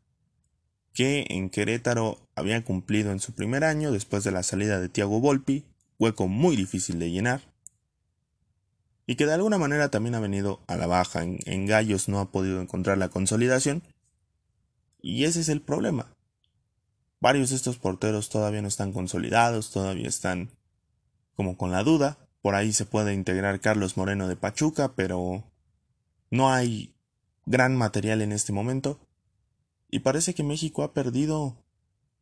que 0.93 1.27
en 1.29 1.51
Querétaro 1.51 2.27
había 2.33 2.65
cumplido 2.65 3.11
en 3.11 3.19
su 3.19 3.33
primer 3.33 3.65
año 3.65 3.91
después 3.91 4.23
de 4.23 4.31
la 4.31 4.41
salida 4.41 4.79
de 4.79 4.89
Tiago 4.89 5.19
Volpi, 5.19 5.63
hueco 5.99 6.27
muy 6.27 6.55
difícil 6.55 6.97
de 6.97 7.11
llenar, 7.11 7.54
y 9.07 9.15
que 9.15 9.25
de 9.25 9.33
alguna 9.33 9.57
manera 9.57 9.89
también 9.89 10.15
ha 10.15 10.19
venido 10.19 10.61
a 10.67 10.75
la 10.75 10.87
baja. 10.87 11.23
En, 11.23 11.65
Gallos 11.65 12.09
no 12.09 12.19
ha 12.19 12.31
podido 12.31 12.61
encontrar 12.61 12.97
la 12.97 13.09
consolidación, 13.09 13.83
y 15.01 15.25
ese 15.25 15.41
es 15.41 15.49
el 15.49 15.61
problema. 15.61 16.15
Varios 17.19 17.49
de 17.49 17.55
estos 17.55 17.77
porteros 17.77 18.29
todavía 18.29 18.61
no 18.61 18.67
están 18.67 18.91
consolidados, 18.91 19.71
todavía 19.71 20.07
están 20.07 20.49
como 21.35 21.57
con 21.57 21.71
la 21.71 21.83
duda. 21.83 22.17
Por 22.41 22.55
ahí 22.55 22.73
se 22.73 22.85
puede 22.85 23.13
integrar 23.13 23.59
Carlos 23.59 23.97
Moreno 23.97 24.27
de 24.27 24.35
Pachuca, 24.35 24.93
pero 24.95 25.43
no 26.29 26.51
hay 26.51 26.95
gran 27.45 27.75
material 27.75 28.21
en 28.21 28.31
este 28.31 28.53
momento. 28.53 28.99
Y 29.89 29.99
parece 29.99 30.33
que 30.33 30.43
México 30.43 30.83
ha 30.83 30.93
perdido 30.93 31.55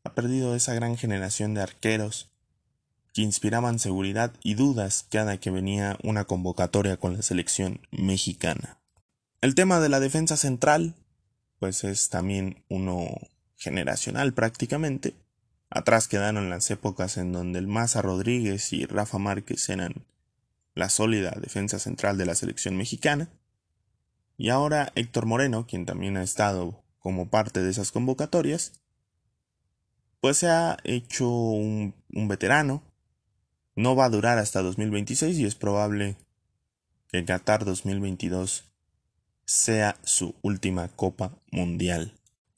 ha 0.04 0.16
perdido 0.16 0.56
esa 0.56 0.74
gran 0.74 0.98
generación 0.98 1.54
de 1.54 1.62
arqueros 1.62 2.33
que 3.14 3.22
inspiraban 3.22 3.80
seguridad 3.80 4.34
y 4.44 4.56
dudas 4.56 5.06
cada 5.10 5.38
que 5.38 5.52
venía 5.52 5.98
una 6.04 6.26
convocatoria 6.26 6.98
con 6.98 7.14
la 7.14 7.22
selección 7.22 7.80
mexicana. 7.92 8.80
El 9.42 9.56
tema 9.56 9.80
de 9.80 9.90
la 9.90 10.00
defensa 10.00 10.36
central, 10.36 10.96
pues 11.60 11.84
es 11.84 12.10
también 12.10 12.64
uno 12.70 13.08
generacional 13.56 14.34
prácticamente. 14.34 15.16
Atrás 15.70 16.08
quedaron 16.08 16.50
las 16.50 16.70
épocas 16.72 17.18
en 17.18 17.32
donde 17.32 17.60
el 17.60 17.68
Maza 17.68 18.02
Rodríguez 18.02 18.74
y 18.74 18.86
Rafa 18.86 19.18
Márquez 19.18 19.70
eran 19.70 20.06
la 20.76 20.90
sólida 20.90 21.32
defensa 21.40 21.80
central 21.80 22.18
de 22.18 22.26
la 22.26 22.36
selección 22.36 22.76
mexicana. 22.78 23.30
Y 24.38 24.50
ahora 24.50 24.92
Héctor 24.96 25.26
Moreno, 25.26 25.68
quien 25.68 25.86
también 25.86 26.18
ha 26.18 26.24
estado 26.24 26.84
como 27.00 27.30
parte 27.30 27.62
de 27.62 27.70
esas 27.70 27.92
convocatorias, 27.92 28.74
pues 30.20 30.38
se 30.38 30.48
ha 30.48 30.78
hecho 30.84 31.30
un, 31.30 31.94
un 32.14 32.28
veterano. 32.28 32.82
No 33.76 33.96
va 33.96 34.06
a 34.06 34.10
durar 34.10 34.38
hasta 34.38 34.62
2026 34.62 35.40
y 35.40 35.46
es 35.46 35.56
probable 35.56 36.16
que 37.12 37.26
Qatar 37.26 37.66
2022 37.66 38.66
sea 39.46 39.98
su 40.04 40.36
última 40.42 40.90
Copa 40.90 41.32
Mundial. 41.52 42.14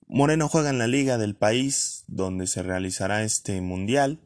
Moreno 0.08 0.50
juega 0.50 0.70
en 0.70 0.78
la 0.78 0.88
liga 0.88 1.18
del 1.18 1.36
país 1.36 2.04
donde 2.08 2.48
se 2.48 2.64
realizará 2.64 3.24
este 3.24 3.62
mundial, 3.62 4.20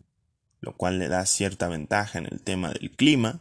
lo 0.62 0.76
cual 0.76 1.00
le 1.00 1.08
da 1.08 1.26
cierta 1.26 1.68
ventaja 1.68 2.18
en 2.18 2.26
el 2.26 2.42
tema 2.42 2.72
del 2.72 2.92
clima. 2.92 3.40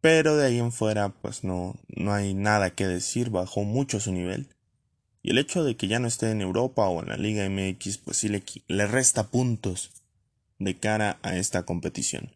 Pero 0.00 0.36
de 0.36 0.46
ahí 0.46 0.58
en 0.58 0.72
fuera, 0.72 1.08
pues 1.08 1.44
no, 1.44 1.76
no 1.88 2.12
hay 2.12 2.34
nada 2.34 2.70
que 2.70 2.86
decir, 2.86 3.30
bajó 3.30 3.64
mucho 3.64 4.00
su 4.00 4.12
nivel. 4.12 4.48
Y 5.22 5.30
el 5.30 5.38
hecho 5.38 5.64
de 5.64 5.76
que 5.76 5.88
ya 5.88 5.98
no 5.98 6.06
esté 6.06 6.30
en 6.30 6.42
Europa 6.42 6.86
o 6.86 7.02
en 7.02 7.08
la 7.08 7.16
Liga 7.16 7.48
MX, 7.48 7.98
pues 7.98 8.18
sí 8.18 8.28
le, 8.28 8.44
le 8.68 8.86
resta 8.86 9.24
puntos 9.24 9.90
de 10.58 10.78
cara 10.78 11.18
a 11.22 11.36
esta 11.36 11.64
competición. 11.64 12.34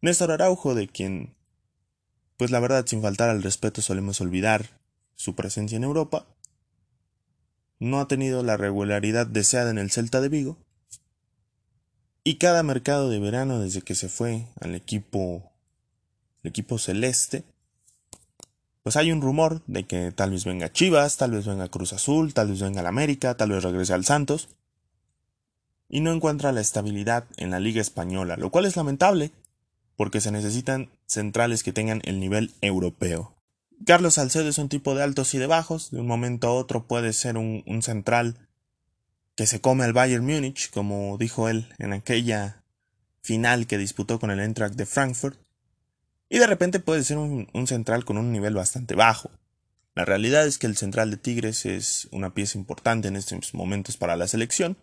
Néstor 0.00 0.32
Araujo, 0.32 0.74
de 0.74 0.88
quien, 0.88 1.34
pues 2.36 2.50
la 2.50 2.60
verdad, 2.60 2.86
sin 2.86 3.02
faltar 3.02 3.28
al 3.28 3.42
respeto, 3.42 3.82
solemos 3.82 4.20
olvidar 4.20 4.80
su 5.14 5.34
presencia 5.34 5.76
en 5.76 5.84
Europa, 5.84 6.26
no 7.78 8.00
ha 8.00 8.08
tenido 8.08 8.42
la 8.42 8.56
regularidad 8.56 9.26
deseada 9.26 9.70
en 9.70 9.78
el 9.78 9.90
Celta 9.90 10.20
de 10.20 10.28
Vigo. 10.28 10.58
Y 12.24 12.36
cada 12.36 12.62
mercado 12.62 13.08
de 13.08 13.18
verano 13.18 13.60
desde 13.60 13.82
que 13.82 13.94
se 13.94 14.08
fue 14.08 14.46
al 14.60 14.74
equipo 14.74 15.50
el 16.42 16.50
equipo 16.50 16.78
celeste, 16.78 17.44
pues 18.82 18.96
hay 18.96 19.12
un 19.12 19.20
rumor 19.20 19.62
de 19.66 19.86
que 19.86 20.10
tal 20.12 20.30
vez 20.30 20.44
venga 20.44 20.72
Chivas, 20.72 21.16
tal 21.16 21.32
vez 21.32 21.46
venga 21.46 21.68
Cruz 21.68 21.92
Azul, 21.92 22.32
tal 22.32 22.48
vez 22.48 22.60
venga 22.60 22.80
el 22.80 22.86
América, 22.86 23.36
tal 23.36 23.50
vez 23.50 23.62
regrese 23.62 23.92
al 23.92 24.04
Santos. 24.04 24.48
Y 25.90 26.00
no 26.00 26.12
encuentra 26.12 26.52
la 26.52 26.62
estabilidad 26.62 27.26
en 27.36 27.50
la 27.50 27.60
Liga 27.60 27.82
Española, 27.82 28.36
lo 28.36 28.50
cual 28.50 28.64
es 28.64 28.76
lamentable, 28.76 29.32
porque 29.96 30.22
se 30.22 30.30
necesitan 30.30 30.88
centrales 31.04 31.62
que 31.62 31.74
tengan 31.74 32.00
el 32.04 32.20
nivel 32.20 32.54
europeo. 32.62 33.34
Carlos 33.84 34.14
Salcedo 34.14 34.48
es 34.48 34.58
un 34.58 34.68
tipo 34.68 34.94
de 34.94 35.02
altos 35.02 35.34
y 35.34 35.38
de 35.38 35.46
bajos, 35.46 35.90
de 35.90 36.00
un 36.00 36.06
momento 36.06 36.48
a 36.48 36.52
otro 36.52 36.86
puede 36.86 37.12
ser 37.12 37.36
un, 37.36 37.82
central 37.82 38.48
que 39.34 39.46
se 39.46 39.60
come 39.60 39.84
al 39.84 39.92
Bayern 39.92 40.24
Múnich, 40.24 40.70
como 40.70 41.18
dijo 41.18 41.48
él 41.48 41.66
en 41.78 41.92
aquella 41.92 42.62
final 43.22 43.66
que 43.66 43.78
disputó 43.78 44.20
con 44.20 44.30
el 44.30 44.40
Eintracht 44.40 44.74
de 44.74 44.86
Frankfurt, 44.86 45.38
y 46.28 46.38
de 46.38 46.46
repente 46.46 46.78
puede 46.78 47.02
ser 47.04 47.18
un, 47.18 47.48
un, 47.52 47.66
central 47.66 48.04
con 48.04 48.16
un 48.16 48.32
nivel 48.32 48.54
bastante 48.54 48.94
bajo. 48.94 49.30
La 49.94 50.04
realidad 50.04 50.46
es 50.46 50.58
que 50.58 50.66
el 50.66 50.76
central 50.76 51.10
de 51.10 51.16
Tigres 51.16 51.66
es 51.66 52.06
una 52.12 52.32
pieza 52.32 52.58
importante 52.58 53.08
en 53.08 53.16
estos 53.16 53.54
momentos 53.54 53.96
para 53.96 54.16
la 54.16 54.28
selección, 54.28 54.76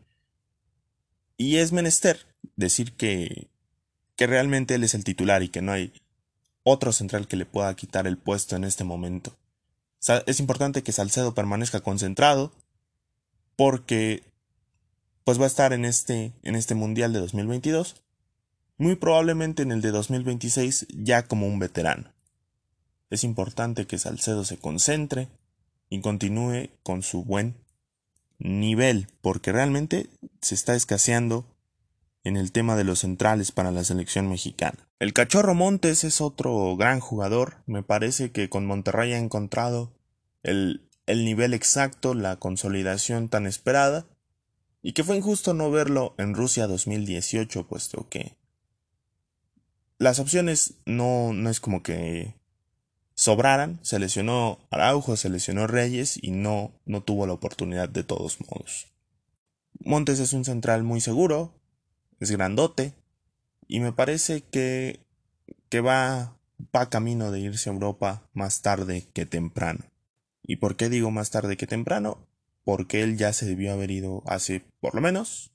y 1.38 1.58
es 1.58 1.72
menester 1.72 2.26
decir 2.56 2.94
que, 2.94 3.48
que 4.16 4.28
realmente 4.28 4.76
él 4.76 4.84
es 4.84 4.94
el 4.96 5.04
titular 5.04 5.44
y 5.44 5.50
que 5.50 5.62
no 5.62 5.72
hay 5.72 5.94
otro 6.64 6.92
central 6.92 7.28
que 7.28 7.38
le 7.38 7.46
pueda 7.46 7.74
quitar 7.76 8.08
el 8.08 8.18
puesto 8.18 8.56
en 8.56 8.64
este 8.64 8.84
momento. 8.84 9.38
Es 10.26 10.40
importante 10.40 10.84
que 10.84 10.92
Salcedo 10.92 11.34
permanezca 11.34 11.80
concentrado 11.80 12.52
porque 13.56 14.24
pues 15.24 15.40
va 15.40 15.44
a 15.44 15.48
estar 15.48 15.74
en 15.74 15.86
este 15.86 16.34
en 16.44 16.56
este 16.56 16.76
Mundial 16.76 17.14
de 17.14 17.20
2022, 17.20 17.96
muy 18.78 18.96
probablemente 18.96 19.64
en 19.64 19.72
el 19.72 19.82
de 19.82 19.92
2026 19.92 20.88
ya 20.90 21.24
como 21.28 21.48
un 21.48 21.60
veterano. 21.60 22.14
Es 23.10 23.24
importante 23.24 23.88
que 23.88 23.98
Salcedo 23.98 24.44
se 24.46 24.58
concentre 24.58 25.28
y 25.90 26.02
continúe 26.02 26.70
con 26.84 27.04
su 27.04 27.24
buen 27.24 27.56
nivel, 28.40 29.08
porque 29.22 29.52
realmente 29.52 30.10
se 30.42 30.56
está 30.56 30.76
escaseando 30.76 31.46
en 32.24 32.38
el 32.38 32.52
tema 32.52 32.76
de 32.76 32.84
los 32.84 33.00
centrales 33.00 33.52
para 33.52 33.72
la 33.72 33.84
selección 33.84 34.30
mexicana. 34.30 34.88
El 35.00 35.14
Cachorro 35.14 35.54
Montes 35.54 36.04
es 36.04 36.22
otro 36.22 36.76
gran 36.76 37.00
jugador. 37.00 37.58
Me 37.66 37.84
parece 37.84 38.32
que 38.32 38.50
con 38.50 38.66
Monterrey 38.66 39.14
ha 39.14 39.18
encontrado 39.18 39.94
el, 40.44 40.88
el 41.06 41.24
nivel 41.24 41.54
exacto, 41.54 42.14
la 42.14 42.36
consolidación 42.38 43.30
tan 43.30 43.46
esperada, 43.46 44.06
y 44.82 44.94
que 44.94 45.04
fue 45.04 45.18
injusto 45.18 45.54
no 45.54 45.72
verlo 45.72 46.16
en 46.18 46.34
Rusia 46.34 46.68
2018, 46.68 47.68
puesto 47.68 48.08
que 48.10 48.36
las 49.98 50.20
opciones 50.20 50.76
no, 50.86 51.34
no 51.34 51.50
es 51.50 51.60
como 51.60 51.82
que 51.82 52.36
sobraran. 53.18 53.80
Se 53.82 54.00
lesionó 54.00 54.60
Araujo, 54.70 55.18
se 55.18 55.30
lesionó 55.30 55.68
Reyes 55.68 56.18
y 56.22 56.32
no, 56.32 56.72
no 56.86 57.02
tuvo 57.02 57.28
la 57.28 57.34
oportunidad 57.34 57.90
de 57.90 58.06
todos 58.06 58.40
modos. 58.40 58.88
Montes 59.84 60.20
es 60.20 60.32
un 60.32 60.46
central 60.46 60.84
muy 60.84 61.02
seguro, 61.02 61.54
es 62.20 62.32
grandote, 62.32 62.94
y 63.68 63.82
me 63.82 63.92
parece 63.92 64.42
que, 64.42 65.02
que 65.70 65.82
va, 65.82 66.38
va 66.76 66.90
camino 66.90 67.32
de 67.32 67.42
irse 67.42 67.70
a 67.70 67.74
Europa 67.74 68.30
más 68.34 68.62
tarde 68.62 69.08
que 69.14 69.26
temprano. 69.26 69.84
¿Y 70.42 70.58
por 70.58 70.78
qué 70.78 70.90
digo 70.90 71.12
más 71.12 71.30
tarde 71.30 71.58
que 71.58 71.68
temprano? 71.68 72.26
Porque 72.64 73.04
él 73.04 73.18
ya 73.18 73.34
se 73.34 73.46
debió 73.46 73.74
haber 73.74 73.92
ido 73.92 74.24
hace 74.26 74.64
por 74.80 74.96
lo 74.96 75.02
menos 75.02 75.52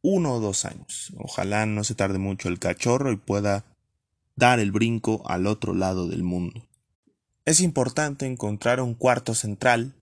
uno 0.00 0.34
o 0.34 0.40
dos 0.40 0.64
años. 0.64 1.12
Ojalá 1.18 1.66
no 1.66 1.84
se 1.84 1.94
tarde 1.94 2.18
mucho 2.18 2.48
el 2.48 2.58
cachorro 2.58 3.12
y 3.12 3.16
pueda 3.16 3.64
dar 4.34 4.58
el 4.58 4.72
brinco 4.72 5.22
al 5.26 5.46
otro 5.46 5.74
lado 5.74 6.08
del 6.08 6.22
mundo. 6.22 6.66
Es 7.44 7.60
importante 7.60 8.26
encontrar 8.26 8.80
un 8.80 8.94
cuarto 8.94 9.34
central, 9.34 9.94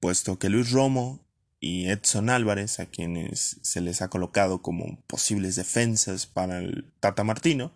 puesto 0.00 0.38
que 0.38 0.48
Luis 0.48 0.70
Romo 0.70 1.20
y 1.60 1.88
Edson 1.88 2.30
Álvarez, 2.30 2.80
a 2.80 2.86
quienes 2.86 3.58
se 3.60 3.82
les 3.82 4.00
ha 4.00 4.08
colocado 4.08 4.62
como 4.62 4.98
posibles 5.06 5.56
defensas 5.56 6.26
para 6.26 6.58
el 6.58 6.90
Tata 7.00 7.22
Martino, 7.22 7.72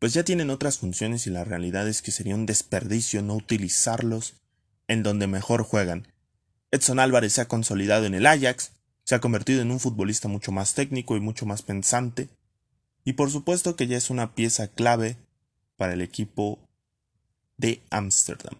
pues 0.00 0.14
ya 0.14 0.24
tienen 0.24 0.50
otras 0.50 0.78
funciones 0.78 1.28
y 1.28 1.30
la 1.30 1.44
realidad 1.44 1.86
es 1.86 2.02
que 2.02 2.10
sería 2.10 2.34
un 2.34 2.44
desperdicio 2.44 3.22
no 3.22 3.34
utilizarlos 3.34 4.34
en 4.88 5.04
donde 5.04 5.28
mejor 5.28 5.62
juegan. 5.62 6.08
Edson 6.72 6.98
Álvarez 6.98 7.34
se 7.34 7.42
ha 7.42 7.48
consolidado 7.48 8.06
en 8.06 8.14
el 8.14 8.26
Ajax, 8.26 8.72
se 9.04 9.14
ha 9.14 9.20
convertido 9.20 9.62
en 9.62 9.70
un 9.70 9.78
futbolista 9.78 10.26
mucho 10.26 10.50
más 10.50 10.74
técnico 10.74 11.16
y 11.16 11.20
mucho 11.20 11.46
más 11.46 11.62
pensante, 11.62 12.30
y 13.04 13.12
por 13.12 13.30
supuesto 13.30 13.76
que 13.76 13.86
ya 13.86 13.96
es 13.96 14.10
una 14.10 14.34
pieza 14.34 14.66
clave 14.66 15.18
para 15.76 15.92
el 15.92 16.00
equipo 16.00 16.68
de 17.62 17.80
Ámsterdam. 17.88 18.56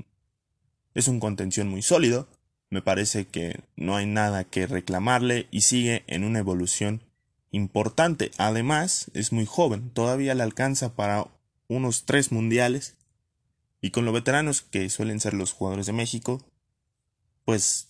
Es 0.94 1.08
un 1.08 1.20
contención 1.20 1.68
muy 1.68 1.82
sólido, 1.82 2.28
me 2.70 2.80
parece 2.80 3.26
que 3.26 3.60
no 3.76 3.96
hay 3.96 4.06
nada 4.06 4.44
que 4.44 4.66
reclamarle 4.66 5.46
y 5.50 5.60
sigue 5.60 6.04
en 6.06 6.24
una 6.24 6.38
evolución 6.38 7.02
importante. 7.50 8.30
Además, 8.38 9.10
es 9.12 9.32
muy 9.32 9.44
joven, 9.44 9.90
todavía 9.90 10.34
le 10.34 10.42
alcanza 10.42 10.94
para 10.94 11.26
unos 11.68 12.04
tres 12.06 12.32
mundiales. 12.32 12.96
Y 13.82 13.90
con 13.90 14.04
los 14.04 14.14
veteranos 14.14 14.62
que 14.62 14.88
suelen 14.88 15.20
ser 15.20 15.34
los 15.34 15.52
jugadores 15.52 15.86
de 15.86 15.92
México, 15.92 16.46
pues 17.44 17.88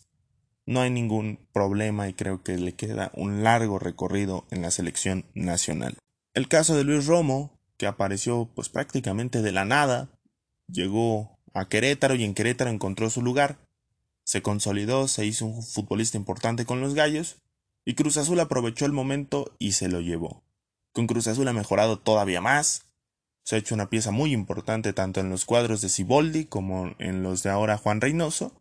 no 0.65 0.81
hay 0.81 0.91
ningún 0.91 1.39
problema 1.53 2.09
y 2.09 2.15
creo 2.15 2.43
que 2.43 2.57
le 2.57 2.75
queda 2.75 3.13
un 3.15 3.45
largo 3.45 3.79
recorrido 3.79 4.47
en 4.51 4.63
la 4.63 4.71
selección 4.71 5.27
nacional. 5.35 5.99
El 6.33 6.49
caso 6.49 6.75
de 6.75 6.85
Luis 6.85 7.07
Romo, 7.07 7.61
que 7.77 7.87
apareció 7.87 8.49
pues 8.55 8.71
prácticamente 8.71 9.43
de 9.43 9.53
la 9.53 9.67
nada, 9.67 10.09
llegó 10.73 11.39
a 11.55 11.69
Querétaro 11.69 12.15
y 12.15 12.25
en 12.25 12.35
Querétaro 12.35 12.71
encontró 12.71 13.11
su 13.11 13.23
lugar, 13.23 13.59
se 14.25 14.43
consolidó, 14.43 15.09
se 15.09 15.27
hizo 15.27 15.47
un 15.47 15.63
futbolista 15.63 16.17
importante 16.17 16.65
con 16.65 16.81
los 16.81 16.95
gallos, 16.95 17.37
y 17.85 17.95
Cruz 17.95 18.17
Azul 18.17 18.41
aprovechó 18.41 18.87
el 18.87 18.93
momento 18.93 19.55
y 19.59 19.73
se 19.73 19.89
lo 19.89 20.01
llevó. 20.01 20.43
Con 20.93 21.07
Cruz 21.07 21.27
Azul 21.27 21.49
ha 21.49 21.53
mejorado 21.53 21.99
todavía 21.99 22.41
más, 22.41 22.87
se 23.45 23.57
ha 23.57 23.59
hecho 23.59 23.75
una 23.75 23.91
pieza 23.91 24.13
muy 24.13 24.33
importante 24.33 24.93
tanto 24.93 25.21
en 25.21 25.29
los 25.29 25.45
cuadros 25.45 25.81
de 25.81 25.89
Ciboldi 25.89 26.45
como 26.45 26.95
en 26.99 27.23
los 27.23 27.43
de 27.43 27.51
ahora 27.51 27.77
Juan 27.77 28.01
Reynoso, 28.01 28.53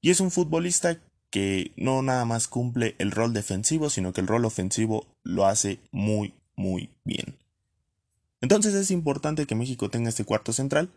y 0.00 0.10
es 0.10 0.20
un 0.20 0.30
futbolista 0.30 0.98
que 1.30 1.72
no 1.76 2.02
nada 2.02 2.24
más 2.24 2.48
cumple 2.48 2.96
el 2.98 3.10
rol 3.10 3.32
defensivo, 3.32 3.90
sino 3.90 4.12
que 4.12 4.20
el 4.20 4.26
rol 4.26 4.44
ofensivo 4.44 5.06
lo 5.22 5.46
hace 5.46 5.78
muy, 5.92 6.34
muy 6.56 6.90
bien. 7.04 7.36
Entonces 8.40 8.74
es 8.74 8.90
importante 8.90 9.46
que 9.46 9.54
México 9.54 9.90
tenga 9.90 10.08
este 10.08 10.24
cuarto 10.24 10.52
central, 10.52 10.90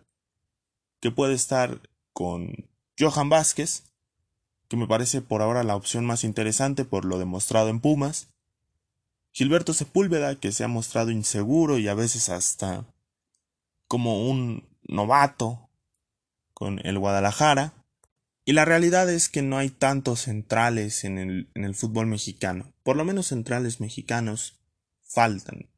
que 1.03 1.11
puede 1.11 1.33
estar 1.33 1.81
con 2.13 2.69
Johan 2.97 3.27
Vázquez, 3.27 3.83
que 4.69 4.77
me 4.77 4.87
parece 4.87 5.21
por 5.21 5.41
ahora 5.41 5.65
la 5.65 5.75
opción 5.75 6.05
más 6.05 6.23
interesante 6.23 6.85
por 6.85 7.03
lo 7.03 7.19
demostrado 7.19 7.67
en 7.67 7.81
Pumas, 7.81 8.29
Gilberto 9.33 9.73
Sepúlveda, 9.73 10.39
que 10.39 10.53
se 10.53 10.63
ha 10.63 10.69
mostrado 10.69 11.11
inseguro 11.11 11.77
y 11.77 11.89
a 11.89 11.93
veces 11.93 12.29
hasta 12.29 12.85
como 13.89 14.29
un 14.29 14.65
novato 14.83 15.69
con 16.53 16.79
el 16.85 16.97
Guadalajara, 16.99 17.73
y 18.45 18.53
la 18.53 18.63
realidad 18.63 19.09
es 19.09 19.27
que 19.27 19.41
no 19.41 19.57
hay 19.57 19.71
tantos 19.71 20.21
centrales 20.21 21.03
en 21.03 21.17
el, 21.17 21.49
en 21.53 21.65
el 21.65 21.75
fútbol 21.75 22.07
mexicano, 22.07 22.71
por 22.81 22.95
lo 22.95 23.03
menos 23.03 23.27
centrales 23.27 23.81
mexicanos 23.81 24.57
faltan. 25.01 25.69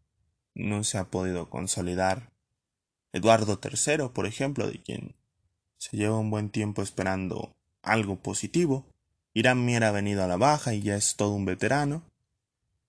No 0.53 0.84
se 0.84 1.00
ha 1.00 1.05
podido 1.05 1.50
consolidar. 1.50 2.34
Eduardo 3.15 3.62
III, 3.63 4.10
por 4.13 4.25
ejemplo, 4.25 4.67
de 4.67 4.81
quien 4.81 5.15
se 5.77 5.95
lleva 5.95 6.19
un 6.19 6.29
buen 6.29 6.50
tiempo 6.50 6.81
esperando 6.81 7.55
algo 7.81 8.17
positivo. 8.17 8.86
Irán 9.34 9.63
Mier 9.63 9.86
ha 9.86 9.91
venido 9.91 10.22
a 10.22 10.27
la 10.27 10.36
baja 10.36 10.74
y 10.74 10.81
ya 10.81 10.98
es 10.98 11.15
todo 11.15 11.31
un 11.31 11.45
veterano. 11.45 12.03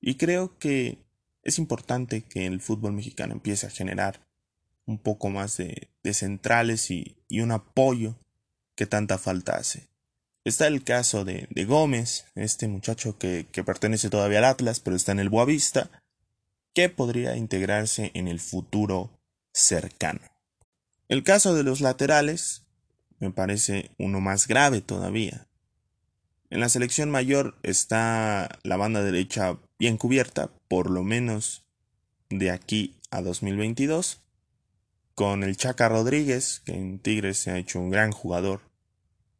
Y 0.00 0.16
creo 0.16 0.58
que 0.58 0.98
es 1.44 1.58
importante 1.58 2.22
que 2.22 2.46
el 2.46 2.60
fútbol 2.60 2.92
mexicano 2.92 3.34
empiece 3.34 3.68
a 3.68 3.70
generar 3.70 4.26
un 4.84 4.98
poco 4.98 5.30
más 5.30 5.58
de, 5.58 5.90
centrales 6.12 6.90
y, 6.90 7.16
un 7.30 7.52
apoyo 7.52 8.16
que 8.74 8.86
tanta 8.86 9.18
falta 9.18 9.54
hace. 9.54 9.86
Está 10.42 10.66
el 10.66 10.82
caso 10.82 11.24
de, 11.24 11.46
Gómez, 11.68 12.24
este 12.34 12.66
muchacho 12.66 13.16
que, 13.16 13.46
que, 13.52 13.62
pertenece 13.62 14.10
todavía 14.10 14.38
al 14.38 14.44
Atlas, 14.46 14.80
pero 14.80 14.96
está 14.96 15.12
en 15.12 15.20
el 15.20 15.28
Boavista, 15.28 15.88
que 16.74 16.88
podría 16.88 17.36
integrarse 17.36 18.10
en 18.14 18.26
el 18.26 18.40
futuro 18.40 19.15
cercano. 19.56 20.20
El 21.08 21.24
caso 21.24 21.54
de 21.54 21.62
los 21.62 21.80
laterales 21.80 22.62
me 23.18 23.30
parece 23.30 23.90
uno 23.98 24.20
más 24.20 24.46
grave 24.46 24.82
todavía. 24.82 25.48
En 26.50 26.60
la 26.60 26.68
selección 26.68 27.10
mayor 27.10 27.58
está 27.62 28.58
la 28.62 28.76
banda 28.76 29.02
derecha 29.02 29.58
bien 29.78 29.96
cubierta, 29.96 30.50
por 30.68 30.90
lo 30.90 31.02
menos 31.02 31.64
de 32.28 32.50
aquí 32.50 32.96
a 33.10 33.22
2022, 33.22 34.20
con 35.14 35.42
el 35.42 35.56
Chaca 35.56 35.88
Rodríguez, 35.88 36.60
que 36.64 36.74
en 36.74 36.98
Tigres 36.98 37.38
se 37.38 37.50
ha 37.50 37.58
hecho 37.58 37.80
un 37.80 37.90
gran 37.90 38.12
jugador 38.12 38.60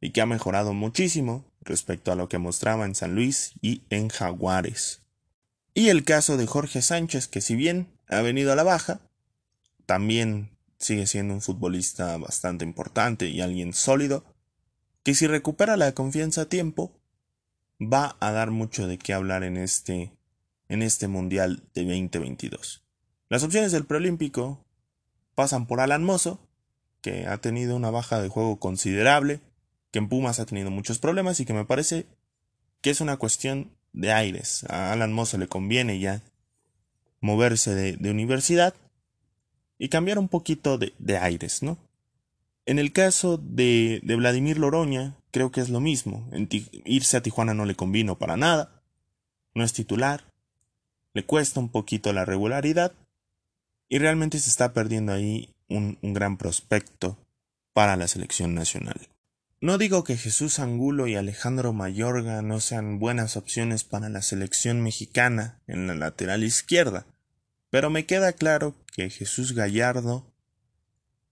y 0.00 0.10
que 0.10 0.22
ha 0.22 0.26
mejorado 0.26 0.72
muchísimo 0.72 1.44
respecto 1.60 2.10
a 2.10 2.16
lo 2.16 2.28
que 2.28 2.38
mostraba 2.38 2.86
en 2.86 2.94
San 2.94 3.14
Luis 3.14 3.52
y 3.60 3.82
en 3.90 4.08
Jaguares. 4.08 5.02
Y 5.74 5.90
el 5.90 6.04
caso 6.04 6.38
de 6.38 6.46
Jorge 6.46 6.80
Sánchez, 6.80 7.28
que 7.28 7.42
si 7.42 7.54
bien 7.54 7.88
ha 8.08 8.22
venido 8.22 8.52
a 8.52 8.56
la 8.56 8.62
baja, 8.62 9.00
también 9.86 10.50
sigue 10.78 11.06
siendo 11.06 11.34
un 11.34 11.40
futbolista 11.40 12.16
bastante 12.18 12.64
importante 12.64 13.28
y 13.28 13.40
alguien 13.40 13.72
sólido, 13.72 14.24
que 15.02 15.14
si 15.14 15.26
recupera 15.26 15.76
la 15.76 15.92
confianza 15.92 16.42
a 16.42 16.48
tiempo, 16.48 16.92
va 17.80 18.16
a 18.20 18.32
dar 18.32 18.50
mucho 18.50 18.86
de 18.86 18.98
qué 18.98 19.12
hablar 19.12 19.44
en 19.44 19.56
este, 19.56 20.12
en 20.68 20.82
este 20.82 21.08
Mundial 21.08 21.62
de 21.74 21.84
2022. 21.84 22.82
Las 23.28 23.42
opciones 23.42 23.72
del 23.72 23.86
preolímpico 23.86 24.64
pasan 25.34 25.66
por 25.66 25.80
Alan 25.80 26.04
Mozo, 26.04 26.40
que 27.00 27.26
ha 27.26 27.38
tenido 27.38 27.76
una 27.76 27.90
baja 27.90 28.20
de 28.20 28.28
juego 28.28 28.58
considerable, 28.58 29.40
que 29.90 29.98
en 29.98 30.08
Pumas 30.08 30.40
ha 30.40 30.46
tenido 30.46 30.70
muchos 30.70 30.98
problemas 30.98 31.40
y 31.40 31.44
que 31.44 31.54
me 31.54 31.64
parece 31.64 32.06
que 32.80 32.90
es 32.90 33.00
una 33.00 33.16
cuestión 33.16 33.70
de 33.92 34.12
aires. 34.12 34.64
A 34.68 34.92
Alan 34.92 35.12
Moss 35.12 35.34
le 35.34 35.48
conviene 35.48 35.98
ya 35.98 36.22
moverse 37.20 37.74
de, 37.74 38.10
universidad 38.10 38.74
y 39.78 39.88
cambiar 39.88 40.18
un 40.18 40.28
poquito 40.28 40.78
de, 40.78 41.18
aires, 41.18 41.62
¿no? 41.62 41.78
En 42.64 42.78
el 42.78 42.92
caso 42.92 43.38
de, 43.38 44.00
de, 44.02 44.16
Vladimir 44.16 44.58
Loroña, 44.58 45.16
creo 45.30 45.52
que 45.52 45.60
es 45.60 45.68
lo 45.68 45.80
mismo. 45.80 46.28
irse 46.84 47.16
a 47.16 47.22
Tijuana 47.22 47.54
no 47.54 47.64
le 47.64 47.76
convino 47.76 48.18
para 48.18 48.36
nada. 48.36 48.82
No 49.54 49.62
es 49.62 49.72
titular. 49.72 50.24
Le 51.14 51.24
cuesta 51.24 51.60
un 51.60 51.68
poquito 51.68 52.12
la 52.12 52.24
regularidad. 52.24 52.92
Y 53.88 53.98
realmente 53.98 54.40
se 54.40 54.50
está 54.50 54.72
perdiendo 54.72 55.12
ahí 55.12 55.54
un 55.68 55.98
gran 56.02 56.38
prospecto 56.38 57.16
para 57.72 57.94
la 57.96 58.08
selección 58.08 58.54
nacional. 58.54 59.08
No 59.60 59.78
digo 59.78 60.04
que 60.04 60.18
Jesús 60.18 60.58
Angulo 60.58 61.06
y 61.06 61.14
Alejandro 61.14 61.72
Mayorga 61.72 62.42
no 62.42 62.60
sean 62.60 62.98
buenas 62.98 63.38
opciones 63.38 63.84
para 63.84 64.10
la 64.10 64.20
selección 64.20 64.82
mexicana 64.82 65.60
en 65.66 65.86
la 65.86 65.94
lateral 65.94 66.44
izquierda, 66.44 67.06
pero 67.70 67.90
me 67.90 68.06
queda 68.06 68.32
claro 68.32 68.74
que 68.92 69.10
Jesús 69.10 69.52
Gallardo 69.52 70.26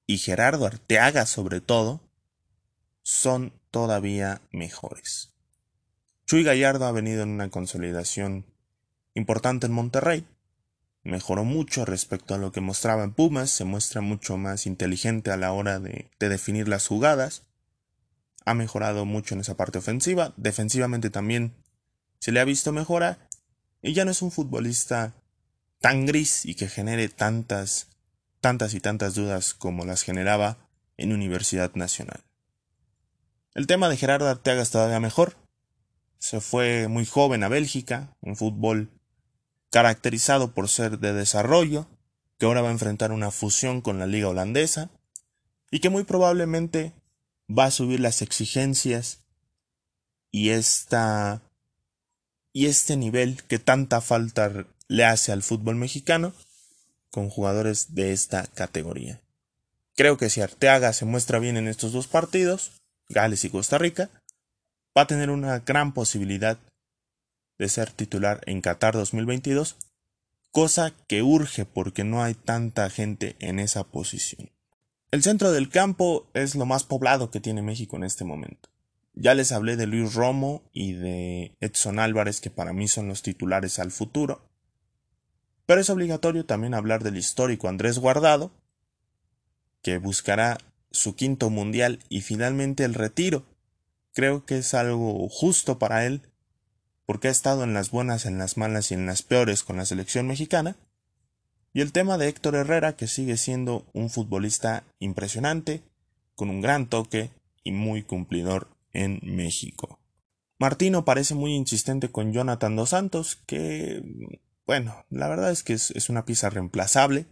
y 0.07 0.18
Gerardo 0.18 0.66
Arteaga 0.66 1.27
sobre 1.27 1.61
todo 1.61 2.01
son 3.03 3.53
todavía 3.70 4.40
mejores. 4.51 5.33
Chuy 6.27 6.42
Gallardo 6.42 6.87
ha 6.87 6.92
venido 6.92 7.23
en 7.23 7.31
una 7.31 7.51
consolidación 7.51 8.47
importante 9.14 9.66
en 9.66 9.73
Monterrey. 9.73 10.27
Mejoró 11.03 11.44
mucho 11.44 11.85
respecto 11.85 12.35
a 12.35 12.38
lo 12.38 12.51
que 12.51 12.61
mostraba 12.62 13.05
en 13.05 13.12
Pumas, 13.12 13.51
se 13.51 13.64
muestra 13.64 14.01
mucho 14.01 14.37
más 14.38 14.66
inteligente 14.66 15.31
a 15.31 15.37
la 15.37 15.53
hora 15.53 15.79
de, 15.79 16.11
de 16.18 16.29
definir 16.29 16.66
las 16.66 16.87
jugadas 16.87 17.42
ha 18.44 18.55
mejorado 18.55 19.05
mucho 19.05 19.35
en 19.35 19.40
esa 19.40 19.57
parte 19.57 19.79
ofensiva. 19.79 20.33
Defensivamente 20.37 21.11
también 21.11 21.55
se 22.18 22.33
le 22.33 22.40
ha 22.40 22.44
visto 22.44 22.73
mejora. 22.73 23.18
Y 23.83 23.92
ya 23.92 24.05
no 24.05 24.11
es 24.11 24.23
un 24.23 24.31
futbolista 24.31 25.14
tan 25.85 26.07
gris 26.07 26.47
y 26.47 26.55
que 26.55 26.66
genere 26.66 27.11
tantas, 27.11 27.88
tantas 28.40 28.73
y 28.73 28.81
tantas 28.81 29.14
dudas 29.14 29.53
como 29.53 29.85
las 29.85 30.01
generaba 30.01 30.57
en 30.97 31.12
Universidad 31.12 31.75
Nacional. 31.75 32.25
El 33.53 33.66
tema 33.66 33.90
de 33.90 33.99
Gerardo 33.99 34.27
Arteaga 34.27 34.62
es 34.62 34.70
todavía 34.70 34.99
mejor. 34.99 35.37
Se 36.16 36.40
fue 36.40 36.88
muy 36.88 37.05
joven 37.05 37.44
a 37.44 37.51
Bélgica, 37.51 38.16
un 38.23 38.35
fútbol 38.35 38.99
caracterizado 39.68 40.55
por 40.55 40.70
ser 40.70 41.01
de 41.01 41.12
desarrollo, 41.12 41.87
que 42.38 42.47
ahora 42.47 42.62
va 42.62 42.68
a 42.68 42.73
enfrentar 42.73 43.12
una 43.12 43.31
fusión 43.31 43.83
con 43.83 43.99
la 43.99 44.07
liga 44.07 44.29
holandesa, 44.29 44.88
y 45.70 45.81
que 45.81 45.90
muy 45.90 46.05
probablemente 46.05 46.94
va 47.47 47.66
a 47.66 47.70
subir 47.70 48.01
las 48.01 48.23
exigencias 48.23 49.18
y 50.31 50.49
esta 50.49 51.42
y 52.55 52.66
este 52.66 52.97
nivel 52.97 53.42
que 53.42 53.59
tanta 53.59 54.01
falta 54.01 54.66
le 54.88 55.05
hace 55.05 55.33
al 55.33 55.42
fútbol 55.42 55.77
mexicano 55.77 56.33
con 57.11 57.31
jugadores 57.31 57.94
de 57.94 58.12
esta 58.12 58.47
categoría. 58.47 59.20
Creo 59.97 60.16
que 60.16 60.31
si 60.31 60.40
Arteaga 60.40 60.92
se 60.92 61.05
muestra 61.05 61.38
bien 61.38 61.57
en 61.57 61.68
estos 61.68 61.92
dos 61.92 62.09
partidos, 62.09 62.73
Gales 63.09 63.44
y 63.44 63.51
Costa 63.51 63.79
Rica, 63.79 64.11
va 64.97 65.03
a 65.03 65.07
tener 65.07 65.31
una 65.31 65.61
gran 65.61 65.94
posibilidad 65.94 66.59
de 67.59 67.68
ser 67.68 67.90
titular 67.90 68.40
en 68.47 68.61
Qatar 68.61 68.94
2022, 68.94 69.77
cosa 70.51 70.92
que 71.07 71.23
urge 71.23 71.64
porque 71.64 72.05
no 72.05 72.23
hay 72.23 72.35
tanta 72.35 72.90
gente 72.90 73.37
en 73.38 73.61
esa 73.61 73.85
posición. 73.85 74.51
El 75.11 75.23
centro 75.23 75.53
del 75.53 75.68
campo 75.68 76.29
es 76.35 76.57
lo 76.57 76.66
más 76.66 76.83
poblado 76.83 77.31
que 77.31 77.40
tiene 77.40 77.62
México 77.62 77.97
en 77.97 78.03
este 78.03 78.25
momento. 78.25 78.68
Ya 79.14 79.35
les 79.35 79.53
hablé 79.53 79.77
de 79.77 79.87
Luis 79.87 80.14
Romo 80.14 80.68
y 80.73 80.94
de 80.94 81.55
Edson 81.61 82.01
Álvarez, 82.01 82.40
que 82.40 82.51
para 82.51 82.73
mí 82.73 82.88
son 82.88 83.07
los 83.07 83.23
titulares 83.23 83.79
al 83.79 83.92
futuro. 83.92 84.51
Pero 85.66 85.81
es 85.81 85.90
obligatorio 85.90 86.44
también 86.44 86.74
hablar 86.74 87.03
del 87.03 87.16
histórico 87.16 87.68
Andrés 87.68 87.98
Guardado, 87.98 88.50
que 89.83 89.98
buscará 89.98 90.59
su 90.90 91.14
quinto 91.14 91.50
mundial 91.50 92.00
y 92.09 92.20
finalmente 92.20 92.85
el 92.85 92.94
retiro. 92.94 93.44
Creo 94.12 94.44
que 94.44 94.59
es 94.59 94.74
algo 94.74 95.29
justo 95.29 95.79
para 95.79 96.07
él, 96.07 96.22
porque 97.07 97.29
ha 97.29 97.33
estado 97.33 97.64
en 97.64 97.74
las 97.74 97.90
buenas, 97.90 98.27
en 98.27 98.38
las 98.38 98.57
malas 98.57 98.90
y 98.90 98.94
en 98.94 99.07
las 99.07 99.22
peores 99.22 99.62
con 99.62 99.77
la 99.77 99.85
selección 99.85 100.27
mexicana, 100.27 100.77
y 101.72 101.81
el 101.81 101.92
tema 101.92 102.18
de 102.18 102.29
Héctor 102.29 102.55
Herrera, 102.55 102.96
que 102.96 103.09
sigue 103.09 103.37
siendo 103.37 103.85
un 103.92 104.09
futbolista 104.09 104.85
impresionante, 105.00 105.83
con 106.37 106.48
un 106.48 106.61
gran 106.61 106.87
toque 106.87 107.31
y 107.64 107.72
muy 107.72 108.03
cumplidor 108.05 108.68
en 108.92 109.20
México. 109.22 109.98
Martino 110.59 111.05
parece 111.05 111.35
muy 111.35 111.55
insistente 111.55 112.11
con 112.11 112.33
Jonathan 112.33 112.77
dos 112.77 112.90
Santos, 112.90 113.42
que, 113.46 114.03
bueno, 114.66 115.05
la 115.11 115.29
verdad 115.29 115.50
es 115.50 115.62
que 115.62 115.74
es, 115.74 116.09
una 116.09 116.24
pieza 116.24 116.50
reemplazable, 116.50 117.27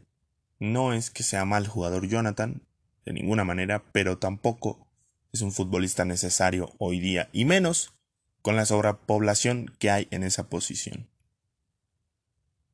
no 0.58 0.92
es 0.92 1.10
que 1.10 1.22
sea 1.22 1.44
mal 1.44 1.66
jugador 1.66 2.06
Jonathan, 2.06 2.62
de 3.04 3.12
ninguna 3.12 3.44
manera, 3.44 3.82
pero 3.92 4.18
tampoco 4.18 4.86
es 5.32 5.40
un 5.40 5.52
futbolista 5.52 6.04
necesario 6.04 6.74
hoy 6.78 7.00
día, 7.00 7.28
y 7.32 7.44
menos 7.44 7.94
con 8.42 8.56
la 8.56 8.66
sobrepoblación 8.66 9.74
que 9.78 9.90
hay 9.90 10.08
en 10.10 10.24
esa 10.24 10.48
posición. 10.48 11.08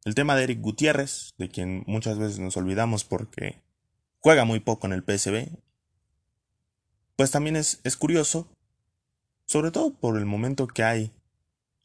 El 0.04 0.14
tema 0.14 0.34
de 0.34 0.44
Eric 0.44 0.60
Gutiérrez, 0.60 1.34
de 1.38 1.48
quien 1.48 1.84
muchas 1.86 2.18
veces 2.18 2.38
nos 2.38 2.56
olvidamos 2.56 3.04
porque 3.04 3.62
juega 4.18 4.44
muy 4.44 4.60
poco 4.60 4.86
en 4.86 4.92
el 4.92 5.04
PSB, 5.04 5.50
pues 7.14 7.30
también 7.30 7.56
es, 7.56 7.80
es 7.84 7.96
curioso, 7.96 8.48
sobre 9.46 9.70
todo 9.70 9.94
por 9.94 10.18
el 10.18 10.24
momento 10.24 10.66
que 10.66 10.82
hay 10.82 11.12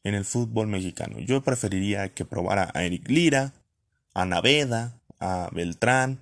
en 0.04 0.14
el 0.14 0.24
fútbol 0.24 0.68
mexicano. 0.68 1.18
Yo 1.18 1.42
preferiría 1.42 2.14
que 2.14 2.24
probara 2.24 2.70
a 2.74 2.84
Eric 2.84 3.08
Lira, 3.08 3.54
a 4.12 4.24
Naveda, 4.24 5.00
a 5.18 5.48
Beltrán, 5.52 6.20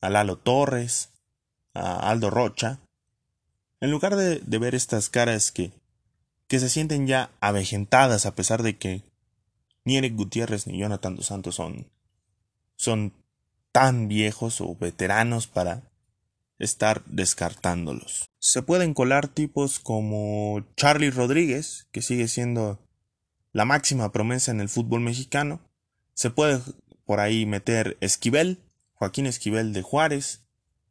a 0.00 0.10
Lalo 0.10 0.38
Torres, 0.38 1.10
a 1.74 2.10
Aldo 2.10 2.30
Rocha, 2.30 2.80
en 3.80 3.90
lugar 3.90 4.16
de, 4.16 4.40
de 4.40 4.58
ver 4.58 4.74
estas 4.74 5.08
caras 5.08 5.52
que, 5.52 5.70
que 6.48 6.58
se 6.58 6.68
sienten 6.68 7.06
ya 7.06 7.30
avejentadas 7.40 8.26
a 8.26 8.34
pesar 8.34 8.62
de 8.62 8.76
que 8.76 9.02
ni 9.84 9.96
Eric 9.96 10.16
Gutiérrez 10.16 10.66
ni 10.66 10.78
Jonathan 10.78 11.14
dos 11.14 11.26
Santos 11.26 11.54
son, 11.54 11.86
son 12.76 13.12
tan 13.72 14.08
viejos 14.08 14.60
o 14.60 14.74
veteranos 14.74 15.46
para 15.46 15.82
estar 16.58 17.04
descartándolos. 17.04 18.26
Se 18.40 18.62
pueden 18.62 18.94
colar 18.94 19.28
tipos 19.28 19.78
como 19.78 20.66
Charlie 20.76 21.10
Rodríguez, 21.10 21.86
que 21.92 22.02
sigue 22.02 22.26
siendo 22.26 22.80
la 23.58 23.64
máxima 23.64 24.12
promesa 24.12 24.52
en 24.52 24.60
el 24.60 24.68
fútbol 24.68 25.00
mexicano. 25.00 25.58
Se 26.14 26.30
puede 26.30 26.60
por 27.04 27.18
ahí 27.18 27.44
meter 27.44 27.96
Esquivel, 28.00 28.62
Joaquín 28.94 29.26
Esquivel 29.26 29.72
de 29.72 29.82
Juárez, 29.82 30.42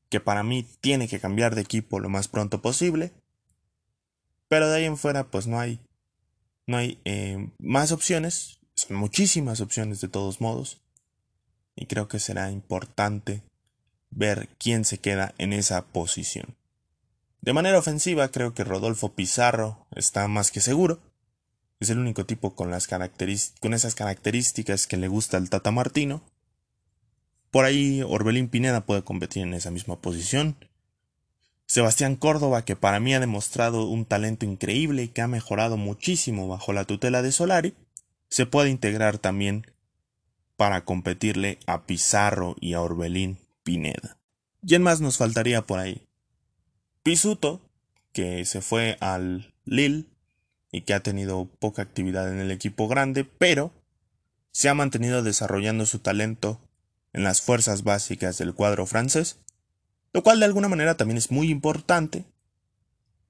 que 0.10 0.19
para 0.19 0.43
mí 0.43 0.67
tiene 0.82 1.08
que 1.08 1.21
cambiar 1.21 1.56
de 1.56 1.62
equipo 1.62 2.01
lo 2.01 2.10
más 2.10 2.27
pronto 2.27 2.62
posible. 2.62 3.13
Pero 4.49 4.67
de 4.67 4.80
ahí 4.80 4.84
en 4.84 4.97
fuera, 4.97 5.32
pues 5.32 5.47
no 5.47 5.62
hay, 5.62 5.80
no 6.65 6.75
hay 6.75 6.99
eh, 7.06 7.51
más 7.58 7.93
opciones. 7.93 8.60
Son 8.75 8.97
muchísimas 8.97 9.62
opciones 9.62 10.01
de 10.01 10.10
todos 10.10 10.41
modos. 10.41 10.82
Y 11.73 11.86
creo 11.86 12.10
que 12.10 12.19
será 12.19 12.51
importante 12.51 13.43
ver 14.10 14.49
quién 14.58 14.84
se 14.84 14.97
queda 14.97 15.34
en 15.38 15.53
esa 15.53 15.86
posición. 15.86 16.58
De 17.39 17.53
manera 17.53 17.80
ofensiva, 17.80 18.27
creo 18.27 18.53
que 18.53 18.65
Rodolfo 18.65 19.15
Pizarro 19.15 19.88
está 19.95 20.27
más 20.27 20.51
que 20.51 20.60
seguro. 20.60 20.99
Es 21.80 21.90
el 21.90 22.00
único 22.00 22.26
tipo 22.26 22.56
con, 22.56 22.72
las 22.72 22.88
con 22.88 23.74
esas 23.74 23.96
características 23.96 24.88
que 24.88 24.98
le 24.98 25.08
gusta 25.08 25.38
al 25.38 25.50
Tata 25.50 25.72
Martino. 25.72 26.24
Por 27.52 27.66
ahí 27.66 28.02
Orbelín 28.02 28.50
Pineda 28.50 28.86
puede 28.86 29.04
competir 29.04 29.44
en 29.44 29.54
esa 29.54 29.72
misma 29.72 30.02
posición. 30.02 30.58
Sebastián 31.68 32.16
Córdoba, 32.16 32.66
que 32.66 32.76
para 32.76 33.00
mí 33.00 33.13
ha 33.13 33.20
demostrado 33.20 33.86
un 33.86 34.06
talento 34.06 34.46
increíble 34.46 35.04
y 35.04 35.08
que 35.10 35.22
ha 35.22 35.28
mejorado 35.28 35.78
muchísimo 35.78 36.48
bajo 36.48 36.74
la 36.74 36.86
tutela 36.86 37.22
de 37.22 37.32
Solari, 37.32 37.76
se 38.30 38.46
puede 38.46 38.70
integrar 38.70 39.18
también 39.18 39.66
para 40.56 40.84
competirle 40.84 41.60
a 41.68 41.86
Pizarro 41.86 42.56
y 42.60 42.74
a 42.74 42.82
Orbelín 42.82 43.38
Pineda. 43.63 44.18
¿Quién 44.66 44.82
más 44.82 45.02
nos 45.02 45.18
faltaría 45.18 45.62
por 45.62 45.80
ahí? 45.80 46.08
Pisuto, 47.04 47.62
que 48.12 48.44
se 48.46 48.62
fue 48.62 48.98
al 49.00 49.54
Lille 49.66 50.08
y 50.71 50.82
que 50.82 50.93
ha 50.93 51.01
tenido 51.01 51.45
poca 51.60 51.82
actividad 51.82 52.32
en 52.32 52.39
el 52.39 52.51
equipo 52.51 52.88
grande, 52.88 53.23
pero 53.23 53.71
se 54.51 54.69
ha 54.69 54.73
mantenido 54.73 55.23
desarrollando 55.23 55.86
su 55.86 55.99
talento 55.99 56.60
en 57.13 57.23
las 57.23 57.41
fuerzas 57.41 57.84
básicas 57.84 58.38
del 58.38 58.53
cuadro 58.53 58.86
francés, 58.86 59.38
lo 60.13 60.23
cual 60.23 60.39
de 60.39 60.45
alguna 60.45 60.67
manera 60.67 60.97
también 60.97 61.17
es 61.17 61.32
muy 61.32 61.49
importante 61.49 62.25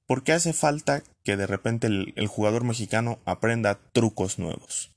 porque 0.08 0.32
hace 0.32 0.54
falta 0.54 1.04
que 1.24 1.36
de 1.36 1.46
repente 1.46 1.88
el, 1.88 2.28
jugador 2.28 2.64
mexicano 2.64 3.20
aprenda 3.26 3.78
trucos 3.92 4.40
nuevos. 4.40 4.92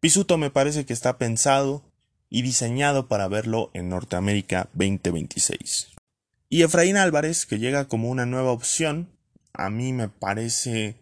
Pisuto 0.00 0.38
me 0.38 0.50
parece 0.50 0.86
que 0.86 0.92
está 0.92 1.18
pensado 1.18 1.82
y 2.30 2.42
diseñado 2.42 3.08
para 3.08 3.26
verlo 3.26 3.70
en 3.74 3.88
Norteamérica 3.88 4.68
2026. 4.74 5.88
Y 6.48 6.62
Efraín 6.62 6.96
Álvarez, 6.96 7.44
que 7.44 7.58
llega 7.58 7.88
como 7.88 8.08
una 8.08 8.24
nueva 8.24 8.52
opción, 8.52 9.08
a 9.52 9.68
mí 9.68 9.92
me 9.92 10.08
parece 10.08 10.96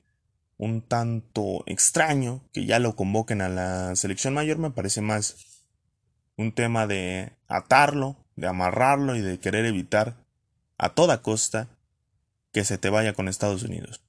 un 0.59 0.83
tanto 0.83 1.65
extraño 1.67 2.43
que 2.53 2.67
ya 2.67 2.79
lo 2.79 2.95
convoquen 2.95 3.41
a 3.41 3.49
la 3.49 3.97
selección 3.97 4.35
mayor, 4.35 4.59
me 4.59 4.71
parece 4.71 5.01
más 5.01 5.37
un 6.37 6.53
tema 6.53 6.87
de 6.87 7.33
atarlo, 7.49 8.17
de 8.37 8.47
amarrarlo 8.47 9.17
y 9.17 9.21
de 9.21 9.39
querer 9.39 9.65
evitar 9.67 10.17
a 10.79 10.91
toda 10.91 11.23
costa 11.23 11.69
que 12.53 12.65
se 12.65 12.79
te 12.79 12.91
vaya 12.91 13.13
con 13.13 13.29
Estados 13.29 13.63
Unidos. 13.63 14.03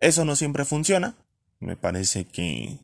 Eso 0.00 0.24
no 0.24 0.36
siempre 0.36 0.64
funciona. 0.64 1.16
Me 1.58 1.76
parece 1.76 2.26
que, 2.26 2.78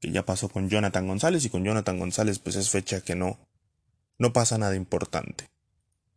que 0.00 0.10
ya 0.10 0.24
pasó 0.24 0.48
con 0.48 0.68
Jonathan 0.68 1.06
González 1.06 1.44
y 1.44 1.50
con 1.50 1.64
Jonathan 1.64 1.98
González 1.98 2.38
pues 2.38 2.56
es 2.56 2.70
fecha 2.70 3.00
que 3.00 3.14
no, 3.14 3.38
no 4.18 4.32
pasa 4.32 4.58
nada 4.58 4.76
importante. 4.76 5.48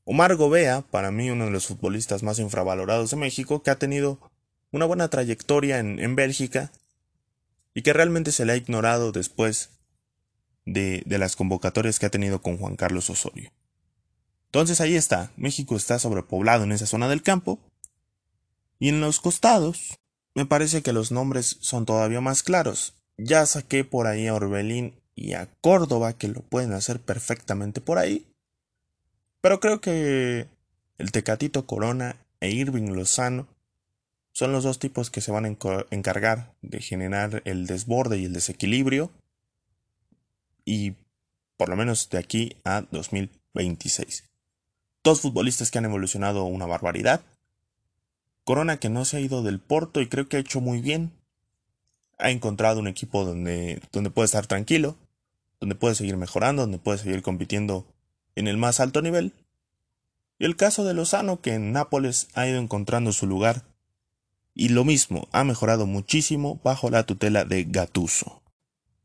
Omar 0.03 0.35
Gobea, 0.35 0.81
para 0.81 1.11
mí 1.11 1.29
uno 1.29 1.45
de 1.45 1.51
los 1.51 1.67
futbolistas 1.67 2.23
más 2.23 2.39
infravalorados 2.39 3.11
de 3.11 3.17
México, 3.17 3.61
que 3.61 3.71
ha 3.71 3.79
tenido 3.79 4.26
una 4.71 4.85
buena 4.85 5.09
trayectoria 5.09 5.79
en, 5.79 5.99
en 5.99 6.15
Bélgica 6.15 6.71
y 7.73 7.83
que 7.83 7.93
realmente 7.93 8.31
se 8.31 8.45
le 8.45 8.53
ha 8.53 8.57
ignorado 8.57 9.11
después 9.11 9.69
de, 10.67 11.03
las 11.19 11.35
convocatorias 11.35 11.99
que 11.99 12.05
ha 12.05 12.11
tenido 12.11 12.41
con 12.41 12.57
Juan 12.57 12.75
Carlos 12.75 13.09
Osorio. 13.09 13.51
Entonces 14.45 14.81
ahí 14.81 14.95
está, 14.95 15.31
México 15.37 15.75
está 15.75 15.99
sobrepoblado 15.99 16.63
en 16.63 16.71
esa 16.71 16.85
zona 16.85 17.07
del 17.07 17.23
campo. 17.23 17.59
Y 18.79 18.89
en 18.89 19.01
los 19.01 19.19
costados, 19.19 19.99
me 20.35 20.45
parece 20.45 20.81
que 20.81 20.93
los 20.93 21.11
nombres 21.11 21.57
son 21.61 21.85
todavía 21.85 22.21
más 22.21 22.43
claros. 22.43 22.93
Ya 23.17 23.45
saqué 23.45 23.83
por 23.83 24.07
ahí 24.07 24.27
a 24.27 24.35
Orbelín 24.35 24.99
y 25.15 25.33
a 25.33 25.49
Córdoba, 25.61 26.13
que 26.13 26.27
lo 26.27 26.41
pueden 26.41 26.73
hacer 26.73 26.99
perfectamente 26.99 27.81
por 27.81 27.97
ahí. 27.97 28.27
Pero 29.41 29.59
creo 29.59 29.81
que 29.81 30.47
el 30.97 31.11
Tecatito 31.11 31.65
Corona 31.65 32.17
e 32.39 32.51
Irving 32.51 32.91
Lozano 32.93 33.47
son 34.37 34.51
los 34.51 34.63
dos 34.63 34.77
tipos 34.77 35.09
que 35.09 35.19
se 35.19 35.31
van 35.31 35.45
a 35.45 35.57
encargar 35.89 36.53
de 36.61 36.79
generar 36.79 37.41
el 37.45 37.65
desborde 37.65 38.19
y 38.19 38.25
el 38.25 38.33
desequilibrio 38.33 39.09
y 40.63 40.93
por 41.57 41.69
lo 41.69 41.75
menos 41.75 42.11
de 42.11 42.19
aquí 42.19 42.55
a 42.63 42.83
2026. 42.91 44.25
Dos 45.03 45.21
futbolistas 45.21 45.71
que 45.71 45.79
han 45.79 45.85
evolucionado 45.85 46.43
una 46.43 46.67
barbaridad. 46.67 47.21
Corona 48.43 48.77
que 48.77 48.89
no 48.89 49.05
se 49.05 49.17
ha 49.17 49.21
ido 49.21 49.41
del 49.41 49.59
Porto 49.59 50.01
y 50.01 50.07
creo 50.07 50.29
que 50.29 50.37
ha 50.37 50.41
hecho 50.41 50.61
muy 50.61 50.81
bien. 50.81 51.13
Ha 52.19 52.29
encontrado 52.29 52.79
un 52.79 52.87
equipo 52.87 53.25
donde, 53.25 53.81
donde 53.91 54.11
puede 54.11 54.25
estar 54.25 54.45
tranquilo, 54.45 54.97
donde 55.59 55.73
puede 55.73 55.95
seguir 55.95 56.15
mejorando, 56.15 56.61
donde 56.61 56.77
puede 56.77 56.99
seguir 56.99 57.23
compitiendo 57.23 57.87
en 58.35 58.47
el 58.47 58.57
más 58.57 58.81
alto 58.81 59.01
nivel. 59.01 59.33
Y 60.37 60.45
el 60.45 60.55
caso 60.55 60.83
de 60.83 60.93
Lozano 60.93 61.41
que 61.41 61.55
en 61.55 61.71
Nápoles 61.71 62.27
ha 62.35 62.47
ido 62.47 62.59
encontrando 62.59 63.11
su 63.13 63.25
lugar. 63.25 63.63
Y 64.59 64.69
lo 64.69 64.83
mismo, 64.83 65.27
ha 65.33 65.43
mejorado 65.43 65.85
muchísimo 65.85 66.59
bajo 66.63 66.89
la 66.89 67.03
tutela 67.03 67.45
de 67.45 67.65
Gatuso. 67.65 68.41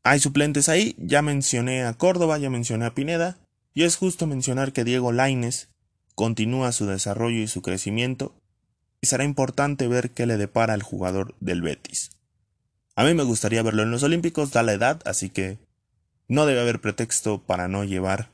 Hay 0.01 0.19
suplentes 0.19 0.67
ahí, 0.67 0.95
ya 0.97 1.21
mencioné 1.21 1.83
a 1.83 1.93
Córdoba, 1.93 2.39
ya 2.39 2.49
mencioné 2.49 2.85
a 2.85 2.95
Pineda, 2.95 3.37
y 3.75 3.83
es 3.83 3.95
justo 3.95 4.25
mencionar 4.25 4.73
que 4.73 4.83
Diego 4.83 5.11
Laines 5.11 5.69
continúa 6.15 6.71
su 6.71 6.87
desarrollo 6.87 7.37
y 7.37 7.47
su 7.47 7.61
crecimiento, 7.61 8.33
y 8.99 9.05
será 9.05 9.25
importante 9.25 9.87
ver 9.87 10.09
qué 10.09 10.25
le 10.25 10.37
depara 10.37 10.73
al 10.73 10.81
jugador 10.81 11.35
del 11.39 11.61
Betis. 11.61 12.09
A 12.95 13.03
mí 13.03 13.13
me 13.13 13.21
gustaría 13.21 13.61
verlo 13.61 13.83
en 13.83 13.91
los 13.91 14.01
Olímpicos, 14.01 14.51
da 14.51 14.63
la 14.63 14.73
edad, 14.73 15.03
así 15.05 15.29
que 15.29 15.59
no 16.27 16.47
debe 16.47 16.61
haber 16.61 16.81
pretexto 16.81 17.43
para 17.43 17.67
no 17.67 17.83
llevar 17.83 18.31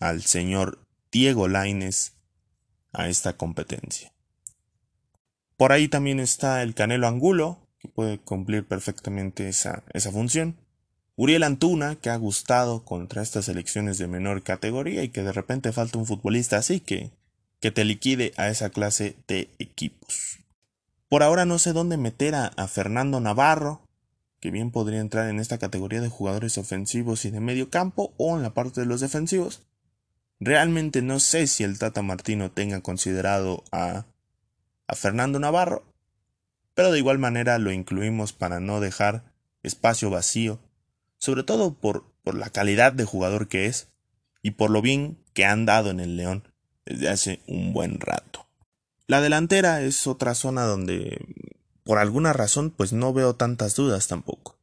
al 0.00 0.22
señor 0.22 0.78
Diego 1.12 1.48
Laines 1.48 2.14
a 2.94 3.08
esta 3.10 3.36
competencia. 3.36 4.10
Por 5.58 5.72
ahí 5.72 5.88
también 5.88 6.20
está 6.20 6.62
el 6.62 6.74
Canelo 6.74 7.08
Angulo, 7.08 7.58
que 7.80 7.88
puede 7.88 8.18
cumplir 8.18 8.64
perfectamente 8.64 9.48
esa, 9.48 9.82
esa 9.92 10.12
función. 10.12 10.56
Uriel 11.16 11.42
Antuna, 11.42 11.96
que 11.96 12.10
ha 12.10 12.16
gustado 12.16 12.84
contra 12.84 13.22
estas 13.22 13.46
selecciones 13.46 13.98
de 13.98 14.06
menor 14.06 14.44
categoría 14.44 15.02
y 15.02 15.08
que 15.08 15.24
de 15.24 15.32
repente 15.32 15.72
falta 15.72 15.98
un 15.98 16.06
futbolista 16.06 16.58
así 16.58 16.78
que, 16.78 17.10
que 17.58 17.72
te 17.72 17.84
liquide 17.84 18.32
a 18.36 18.48
esa 18.48 18.70
clase 18.70 19.16
de 19.26 19.50
equipos. 19.58 20.38
Por 21.08 21.24
ahora 21.24 21.44
no 21.44 21.58
sé 21.58 21.72
dónde 21.72 21.96
meter 21.96 22.36
a, 22.36 22.46
a 22.46 22.68
Fernando 22.68 23.18
Navarro, 23.18 23.82
que 24.38 24.52
bien 24.52 24.70
podría 24.70 25.00
entrar 25.00 25.28
en 25.28 25.40
esta 25.40 25.58
categoría 25.58 26.00
de 26.00 26.08
jugadores 26.08 26.56
ofensivos 26.56 27.24
y 27.24 27.32
de 27.32 27.40
medio 27.40 27.68
campo 27.68 28.14
o 28.16 28.36
en 28.36 28.44
la 28.44 28.54
parte 28.54 28.82
de 28.82 28.86
los 28.86 29.00
defensivos. 29.00 29.62
Realmente 30.38 31.02
no 31.02 31.18
sé 31.18 31.48
si 31.48 31.64
el 31.64 31.80
Tata 31.80 32.02
Martino 32.02 32.52
tenga 32.52 32.80
considerado 32.80 33.64
a, 33.72 34.06
a 34.88 34.96
Fernando 34.96 35.38
Navarro 35.38 35.84
pero 36.78 36.92
de 36.92 36.98
igual 37.00 37.18
manera 37.18 37.58
lo 37.58 37.72
incluimos 37.72 38.32
para 38.32 38.60
no 38.60 38.78
dejar 38.78 39.24
espacio 39.64 40.10
vacío, 40.10 40.60
sobre 41.18 41.42
todo 41.42 41.74
por, 41.74 42.04
por 42.22 42.36
la 42.36 42.50
calidad 42.50 42.92
de 42.92 43.04
jugador 43.04 43.48
que 43.48 43.66
es, 43.66 43.88
y 44.42 44.52
por 44.52 44.70
lo 44.70 44.80
bien 44.80 45.18
que 45.34 45.44
han 45.44 45.66
dado 45.66 45.90
en 45.90 45.98
el 45.98 46.16
León 46.16 46.44
desde 46.86 47.08
hace 47.08 47.40
un 47.48 47.72
buen 47.72 47.98
rato. 47.98 48.46
La 49.08 49.20
delantera 49.20 49.82
es 49.82 50.06
otra 50.06 50.36
zona 50.36 50.66
donde 50.66 51.18
por 51.82 51.98
alguna 51.98 52.32
razón 52.32 52.70
pues 52.70 52.92
no 52.92 53.12
veo 53.12 53.34
tantas 53.34 53.74
dudas 53.74 54.06
tampoco. 54.06 54.56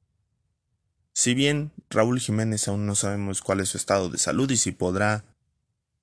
Si 1.12 1.34
bien 1.34 1.74
Raúl 1.90 2.22
Jiménez 2.22 2.70
aún 2.70 2.86
no 2.86 2.96
sabemos 2.96 3.42
cuál 3.42 3.60
es 3.60 3.68
su 3.68 3.78
estado 3.78 4.08
de 4.08 4.20
salud 4.20 4.50
y 4.52 4.56
si 4.56 4.72
podrá 4.72 5.26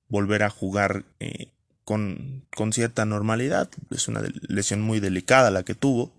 volver 0.09 0.43
a 0.43 0.51
jugar 0.51 1.07
eh, 1.21 1.55
con, 1.85 2.47
con 2.55 2.73
cierta 2.73 3.05
normalidad, 3.05 3.71
es 3.90 4.09
una 4.09 4.23
lesión 4.49 4.81
muy 4.81 5.01
delicada 5.01 5.51
la 5.51 5.64
que 5.64 5.75
tuvo, 5.75 6.12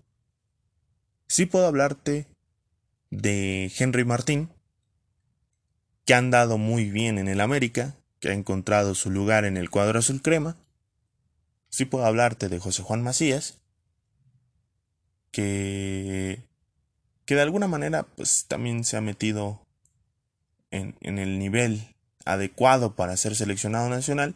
sí 1.27 1.45
puedo 1.45 1.67
hablarte 1.67 2.27
de 3.09 3.71
Henry 3.77 4.05
Martín, 4.05 4.49
que 6.05 6.13
ha 6.13 6.17
andado 6.17 6.57
muy 6.57 6.89
bien 6.89 7.17
en 7.17 7.27
el 7.27 7.39
América, 7.41 7.95
que 8.19 8.29
ha 8.29 8.33
encontrado 8.33 8.95
su 8.95 9.09
lugar 9.09 9.45
en 9.45 9.57
el 9.57 9.69
cuadro 9.69 9.99
azul 9.99 10.21
crema. 10.21 10.57
Sí 11.69 11.85
puedo 11.85 12.05
hablarte 12.05 12.49
de 12.49 12.59
José 12.59 12.83
Juan 12.83 13.01
Macías, 13.01 13.59
que, 15.31 16.43
que 17.25 17.35
de 17.35 17.41
alguna 17.41 17.67
manera 17.67 18.03
pues 18.03 18.45
también 18.47 18.83
se 18.83 18.97
ha 18.97 19.01
metido 19.01 19.65
en, 20.71 20.95
en 21.01 21.17
el 21.19 21.39
nivel 21.39 21.95
adecuado 22.25 22.95
para 22.95 23.17
ser 23.17 23.35
seleccionado 23.35 23.89
nacional 23.89 24.35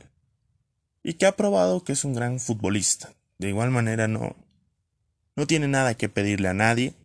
y 1.08 1.14
que 1.14 1.26
ha 1.26 1.38
probado 1.38 1.86
que 1.86 1.94
es 1.94 2.04
un 2.04 2.14
gran 2.14 2.38
futbolista. 2.42 3.14
De 3.38 3.48
igual 3.48 3.72
manera 3.72 4.10
no, 4.10 4.36
no 5.38 5.48
tiene 5.48 5.70
nada 5.70 5.94
que 5.94 6.10
pedirle 6.10 6.50
a 6.50 6.54
nadie 6.54 6.96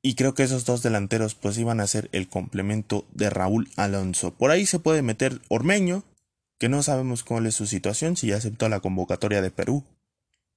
y 0.00 0.14
creo 0.14 0.34
que 0.34 0.42
esos 0.42 0.64
dos 0.64 0.82
delanteros 0.82 1.34
pues 1.34 1.58
iban 1.58 1.78
a 1.78 1.86
ser 1.86 2.08
el 2.12 2.28
complemento 2.28 3.04
de 3.12 3.28
Raúl 3.28 3.68
Alonso. 3.76 4.32
Por 4.32 4.50
ahí 4.50 4.64
se 4.64 4.78
puede 4.78 5.02
meter 5.02 5.42
Ormeño, 5.48 6.04
que 6.58 6.70
no 6.70 6.82
sabemos 6.82 7.22
cuál 7.22 7.44
es 7.44 7.54
su 7.54 7.66
situación, 7.66 8.16
si 8.16 8.28
ya 8.28 8.36
aceptó 8.36 8.66
la 8.70 8.80
convocatoria 8.80 9.42
de 9.42 9.50
Perú, 9.50 9.84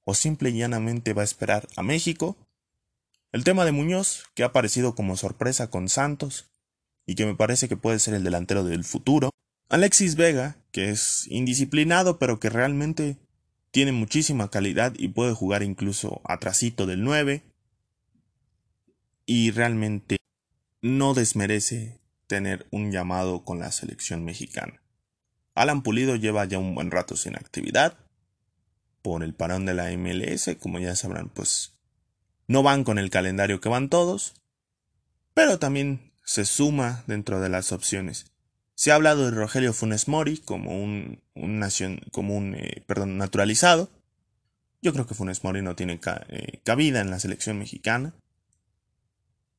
o 0.06 0.16
simple 0.16 0.52
y 0.52 0.58
llanamente 0.58 1.12
va 1.12 1.24
a 1.24 1.26
esperar 1.26 1.68
a 1.76 1.84
México. 1.84 2.38
El 3.34 3.44
tema 3.44 3.66
de 3.66 3.74
Muñoz, 3.74 4.24
que 4.34 4.44
ha 4.44 4.48
aparecido 4.48 4.96
como 4.96 5.18
sorpresa 5.18 5.70
con 5.70 5.90
Santos, 5.90 6.46
y 7.06 7.16
que 7.16 7.26
me 7.26 7.36
parece 7.36 7.68
que 7.68 7.76
puede 7.76 8.00
ser 8.00 8.14
el 8.14 8.24
delantero 8.24 8.64
del 8.64 8.86
futuro. 8.86 9.30
Alexis 9.70 10.16
Vega, 10.16 10.58
que 10.72 10.90
es 10.90 11.28
indisciplinado, 11.28 12.20
pero 12.20 12.40
que 12.40 12.50
realmente 12.50 13.18
tiene 13.72 13.92
muchísima 13.92 14.50
calidad 14.50 14.94
y 14.98 15.10
puede 15.10 15.34
jugar 15.34 15.64
incluso 15.64 16.22
atrasito 16.24 16.86
del 16.86 17.04
9 17.04 17.44
y 19.26 19.52
realmente 19.52 20.18
no 20.82 21.14
desmerece 21.14 22.00
tener 22.28 22.68
un 22.72 22.92
llamado 22.92 23.44
con 23.44 23.60
la 23.60 23.72
selección 23.72 24.24
mexicana. 24.24 24.82
Alan 25.56 25.82
Pulido 25.82 26.16
lleva 26.16 26.46
ya 26.46 26.60
un 26.60 26.76
buen 26.76 26.92
rato 26.92 27.16
sin 27.18 27.36
actividad 27.36 27.98
por 29.02 29.24
el 29.24 29.34
parón 29.34 29.66
de 29.66 29.74
la 29.74 29.92
MLS, 29.92 30.56
como 30.60 30.80
ya 30.80 30.96
sabrán, 30.96 31.30
pues 31.30 31.74
no 32.48 32.62
van 32.62 32.84
con 32.84 33.00
el 33.00 33.10
calendario 33.10 33.62
que 33.62 33.70
van 33.70 33.90
todos, 33.90 34.36
pero 35.34 35.60
también 35.60 36.14
se 36.24 36.46
suma 36.46 37.04
dentro 37.08 37.40
de 37.40 37.50
las 37.50 37.72
opciones. 37.72 38.35
Se 38.76 38.92
ha 38.92 38.96
hablado 38.96 39.26
de 39.26 39.32
Rogelio 39.32 39.74
Funes 39.74 40.08
Mori 40.08 40.38
como 40.38 40.82
un, 40.82 41.22
nación, 41.34 42.02
como 42.12 42.36
un 42.36 42.56
eh, 42.56 42.84
perdón, 42.86 43.18
naturalizado. 43.18 43.90
Yo 44.82 44.94
creo 44.94 45.08
que 45.08 45.16
Funes 45.16 45.44
Mori 45.44 45.62
no 45.62 45.76
tiene 45.76 46.00
eh, 46.30 46.60
cabida 46.64 47.02
en 47.02 47.10
la 47.10 47.20
selección 47.20 47.58
mexicana 47.58 48.14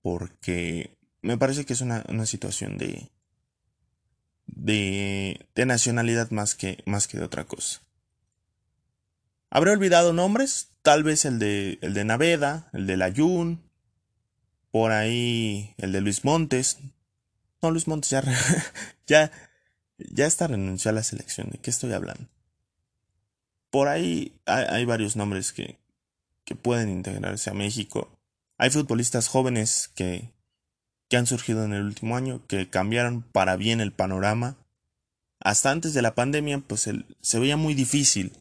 porque 0.02 0.96
me 1.22 1.37
parece 1.37 1.64
que 1.64 1.72
es 1.72 1.81
una, 1.81 2.05
situación 2.26 2.79
de, 2.79 3.11
de, 4.46 5.48
de 5.55 5.66
nacionalidad 5.66 6.31
más 6.31 6.55
que, 6.55 6.83
más 6.87 7.09
que 7.09 7.18
de 7.18 7.24
otra 7.24 7.44
cosa. 7.44 7.81
Habré 9.50 9.72
olvidado 9.72 10.12
nombres, 10.12 10.68
tal 10.83 11.02
vez 11.02 11.24
el 11.24 11.40
de, 11.40 11.79
el 11.81 11.94
de 11.94 12.05
Naveda, 12.05 12.68
el 12.72 12.87
de 12.87 12.96
Layun, 12.96 13.62
por 14.70 14.92
ahí 14.92 15.74
el 15.79 15.90
de 15.90 16.00
Luis 16.00 16.24
Montes. 16.24 16.79
No, 17.62 17.72
Luis 17.72 17.88
Montes 17.88 18.11
ya, 18.11 18.22
ya, 19.07 19.31
ya 19.99 20.27
está 20.27 20.47
renunciado 20.47 20.97
a 20.97 21.01
la 21.01 21.05
selección. 21.05 21.51
¿De 21.51 21.59
qué 21.59 21.71
estoy 21.71 21.92
hablando? 21.92 22.29
Por 23.71 23.88
ahí 23.88 24.40
hay, 24.47 24.64
hay 24.69 24.85
varios 24.85 25.16
nombres 25.16 25.53
que, 25.53 25.79
que 26.45 26.55
pueden 26.55 26.88
integrarse 26.88 27.51
a 27.51 27.55
México 27.55 28.16
hay 28.59 28.71
futbolistas 28.71 29.29
jóvenes 29.29 29.90
que, 29.95 30.33
que 31.09 31.16
han 31.16 31.27
surgido 31.27 31.64
en 31.64 31.75
el 31.75 31.83
último 31.83 32.16
año, 32.16 32.47
que 32.47 32.69
cambiaron 32.69 33.23
para 33.23 33.57
bien 33.57 33.81
el 33.81 33.92
panorama. 33.92 34.57
Hasta 35.40 35.71
antes 35.71 35.92
de 35.92 36.03
la 36.03 36.14
pandemia, 36.14 36.61
pues 36.61 36.88
se 37.21 37.38
veía 37.38 37.57
muy 37.57 37.75
difícil 37.75 38.33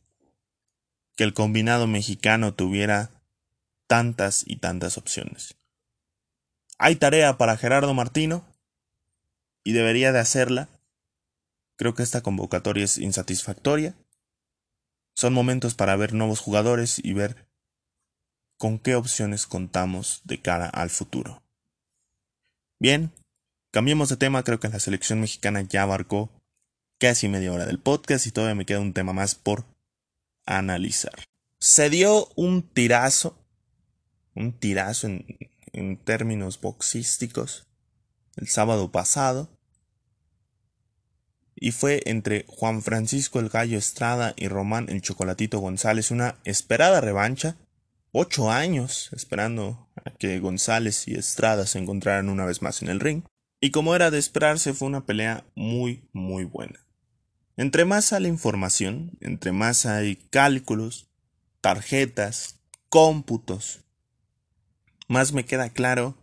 que 1.17 1.25
el 1.25 1.33
combinado 1.33 1.87
mexicano 1.87 2.53
tuviera 2.53 3.11
tantas 3.87 4.43
y 4.47 4.57
tantas 4.57 4.97
opciones. 4.97 5.55
Hay 6.77 6.95
tarea 6.95 7.37
para 7.37 7.57
Gerardo 7.57 7.93
Martino 7.93 8.45
y 9.65 9.73
debería 9.73 10.13
de 10.13 10.19
hacerla. 10.19 10.69
Creo 11.75 11.93
que 11.95 12.03
esta 12.03 12.21
convocatoria 12.21 12.85
es 12.85 12.97
insatisfactoria. 12.97 13.95
Son 15.13 15.33
momentos 15.33 15.73
para 15.73 15.97
ver 15.97 16.13
nuevos 16.13 16.39
jugadores 16.39 17.01
y 17.03 17.11
ver 17.13 17.47
con 18.57 18.79
qué 18.79 18.95
opciones 18.95 19.47
contamos 19.47 20.21
de 20.23 20.41
cara 20.41 20.69
al 20.69 20.89
futuro. 20.89 21.43
Bien, 22.79 23.11
cambiemos 23.71 24.07
de 24.07 24.17
tema, 24.17 24.43
creo 24.43 24.59
que 24.59 24.69
la 24.69 24.79
selección 24.79 25.19
mexicana 25.19 25.61
ya 25.61 25.81
abarcó 25.81 26.29
casi 26.99 27.27
media 27.27 27.51
hora 27.51 27.65
del 27.65 27.79
podcast 27.79 28.27
y 28.27 28.31
todavía 28.31 28.55
me 28.55 28.65
queda 28.65 28.79
un 28.79 28.93
tema 28.93 29.13
más 29.13 29.35
por 29.35 29.65
analizar. 30.45 31.25
Se 31.59 31.89
dio 31.89 32.29
un 32.35 32.61
tirazo, 32.61 33.37
un 34.35 34.53
tirazo 34.53 35.07
en, 35.07 35.25
en 35.73 35.97
términos 35.97 36.61
boxísticos, 36.61 37.65
el 38.35 38.47
sábado 38.47 38.91
pasado, 38.91 39.54
y 41.55 41.71
fue 41.71 42.01
entre 42.05 42.45
Juan 42.47 42.81
Francisco 42.81 43.39
el 43.39 43.49
Gallo 43.49 43.77
Estrada 43.77 44.33
y 44.35 44.47
Román 44.47 44.87
el 44.89 45.01
Chocolatito 45.01 45.59
González, 45.59 46.11
una 46.11 46.35
esperada 46.43 47.01
revancha 47.01 47.55
ocho 48.17 48.49
años 48.49 49.09
esperando 49.11 49.89
a 49.95 50.11
que 50.11 50.39
González 50.39 51.07
y 51.07 51.15
Estrada 51.15 51.65
se 51.65 51.79
encontraran 51.79 52.29
una 52.29 52.45
vez 52.45 52.61
más 52.61 52.81
en 52.81 52.87
el 52.87 53.01
ring. 53.01 53.23
Y 53.59 53.71
como 53.71 53.95
era 53.95 54.09
de 54.09 54.19
esperarse, 54.19 54.73
fue 54.73 54.87
una 54.87 55.05
pelea 55.05 55.45
muy, 55.55 56.07
muy 56.13 56.45
buena. 56.45 56.79
Entre 57.57 57.83
más 57.83 58.05
sale 58.05 58.29
información, 58.29 59.17
entre 59.19 59.51
más 59.51 59.85
hay 59.85 60.15
cálculos, 60.15 61.09
tarjetas, 61.61 62.59
cómputos, 62.89 63.81
más 65.07 65.33
me 65.33 65.45
queda 65.45 65.69
claro 65.69 66.17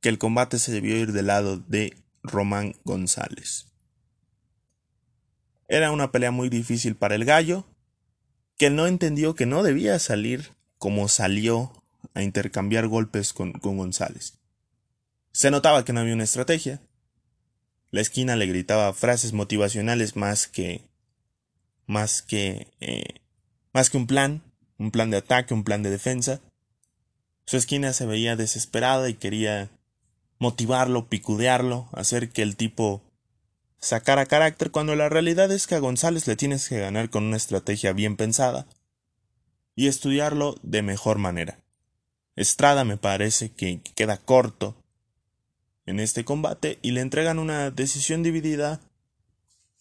que 0.00 0.08
el 0.08 0.18
combate 0.18 0.58
se 0.58 0.72
debió 0.72 0.96
ir 0.96 1.12
del 1.12 1.26
lado 1.26 1.58
de 1.58 1.96
Román 2.22 2.74
González. 2.84 3.69
Era 5.70 5.92
una 5.92 6.10
pelea 6.10 6.32
muy 6.32 6.48
difícil 6.48 6.96
para 6.96 7.14
el 7.14 7.24
gallo, 7.24 7.64
que 8.58 8.70
no 8.70 8.88
entendió 8.88 9.36
que 9.36 9.46
no 9.46 9.62
debía 9.62 10.00
salir 10.00 10.50
como 10.78 11.06
salió 11.06 11.72
a 12.12 12.24
intercambiar 12.24 12.88
golpes 12.88 13.32
con, 13.32 13.52
González. 13.52 14.40
Se 15.30 15.52
notaba 15.52 15.84
que 15.84 15.92
no 15.92 16.00
había 16.00 16.14
una 16.14 16.24
estrategia. 16.24 16.80
La 17.92 18.00
esquina 18.00 18.34
le 18.34 18.46
gritaba 18.46 18.92
frases 18.94 19.32
motivacionales 19.32 20.16
más 20.16 20.48
que 20.48 20.82
más 21.86 22.22
que 22.22 22.66
eh, 22.80 23.20
más 23.72 23.90
que 23.90 23.96
un 23.96 24.08
plan, 24.08 24.42
un 24.76 24.90
plan 24.90 25.10
de 25.10 25.18
ataque, 25.18 25.54
un 25.54 25.62
plan 25.62 25.84
de 25.84 25.90
defensa. 25.90 26.40
Su 27.46 27.56
esquina 27.56 27.92
se 27.92 28.06
veía 28.06 28.34
desesperada 28.34 29.08
y 29.08 29.14
quería 29.14 29.70
motivarlo, 30.40 31.08
picudearlo, 31.08 31.88
hacer 31.92 32.30
que 32.30 32.42
el 32.42 32.56
tipo 32.56 33.02
sacara 33.80 34.26
carácter 34.26 34.70
cuando 34.70 34.94
la 34.94 35.08
realidad 35.08 35.50
es 35.50 35.66
que 35.66 35.74
a 35.74 35.80
González 35.80 36.26
le 36.26 36.36
tienes 36.36 36.68
que 36.68 36.78
ganar 36.78 37.10
con 37.10 37.24
una 37.24 37.36
estrategia 37.36 37.92
bien 37.92 38.16
pensada, 38.16 38.66
y 39.74 39.86
estudiarlo 39.86 40.56
de 40.62 40.82
mejor 40.82 41.18
manera. 41.18 41.58
Estrada 42.36 42.84
me 42.84 42.96
parece 42.96 43.50
que 43.50 43.80
queda 43.94 44.18
corto 44.18 44.76
en 45.86 46.00
este 46.00 46.24
combate 46.24 46.78
y 46.82 46.90
le 46.90 47.00
entregan 47.00 47.38
una 47.38 47.70
decisión 47.70 48.22
dividida 48.22 48.80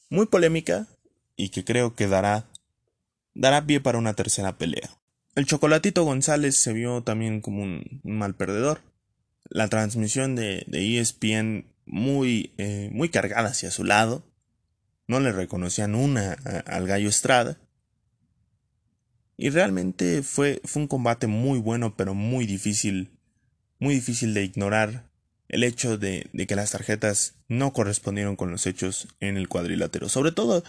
muy 0.09 0.25
polémica 0.25 0.87
y 1.35 1.49
que 1.49 1.63
creo 1.63 1.95
que 1.95 2.07
dará, 2.07 2.45
dará 3.33 3.65
pie 3.65 3.79
para 3.79 3.97
una 3.97 4.13
tercera 4.13 4.57
pelea. 4.57 4.89
El 5.35 5.45
Chocolatito 5.45 6.03
González 6.03 6.57
se 6.57 6.73
vio 6.73 7.03
también 7.03 7.41
como 7.41 7.63
un, 7.63 8.01
mal 8.03 8.35
perdedor. 8.35 8.81
La 9.49 9.67
transmisión 9.67 10.35
de, 10.35 10.65
ESPN 10.71 11.65
muy, 11.89 12.53
eh, 12.57 12.89
muy 12.91 13.09
cargada 13.09 13.49
hacia 13.49 13.71
su 13.71 13.83
lado. 13.83 14.23
No 15.07 15.19
le 15.19 15.31
reconocían 15.31 15.95
una 15.95 16.33
al 16.65 16.87
gallo 16.87 17.09
Estrada. 17.09 17.57
Y 19.37 19.49
realmente 19.49 20.21
fue, 20.21 20.61
fue 20.65 20.81
un 20.81 20.87
combate 20.87 21.27
muy 21.27 21.59
bueno, 21.59 21.95
pero 21.95 22.13
muy 22.13 22.45
difícil, 22.45 23.09
muy 23.79 23.95
difícil 23.95 24.33
de 24.33 24.43
ignorar 24.43 25.09
el 25.49 25.63
hecho 25.63 25.97
de, 25.97 26.29
que 26.47 26.55
las 26.55 26.71
tarjetas 26.71 27.33
no 27.47 27.73
correspondieron 27.73 28.35
con 28.35 28.51
los 28.51 28.67
hechos 28.67 29.07
en 29.19 29.35
el 29.35 29.49
cuadrilátero. 29.49 30.07
Sobre 30.07 30.31
todo 30.31 30.63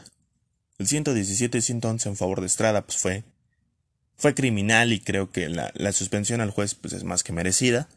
el 0.79 0.87
117 0.87 1.59
y 1.59 1.61
111 1.61 2.09
en 2.09 2.17
favor 2.17 2.41
de 2.41 2.47
Estrada 2.47 2.87
pues 2.87 2.99
fue, 2.99 3.25
fue 4.17 4.35
criminal 4.35 4.93
y 4.93 5.01
creo 5.01 5.31
que 5.31 5.49
la, 5.51 5.93
suspensión 5.93 6.41
al 6.41 6.51
juez 6.51 6.75
pues 6.75 6.95
es 6.95 7.05
más 7.05 7.23
que 7.23 7.33
merecida. 7.33 7.89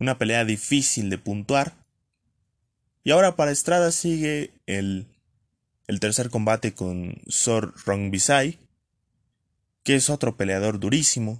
Una 0.00 0.18
pelea 0.18 0.44
difícil 0.44 1.10
de 1.10 1.18
puntuar. 1.18 1.85
Y 3.06 3.12
ahora 3.12 3.36
para 3.36 3.52
Estrada 3.52 3.92
sigue 3.92 4.50
el, 4.66 5.06
el 5.86 6.00
tercer 6.00 6.28
combate 6.28 6.74
con 6.74 7.22
Sor 7.28 7.72
Rongbisai, 7.84 8.58
que 9.84 9.94
es 9.94 10.10
otro 10.10 10.36
peleador 10.36 10.80
durísimo, 10.80 11.38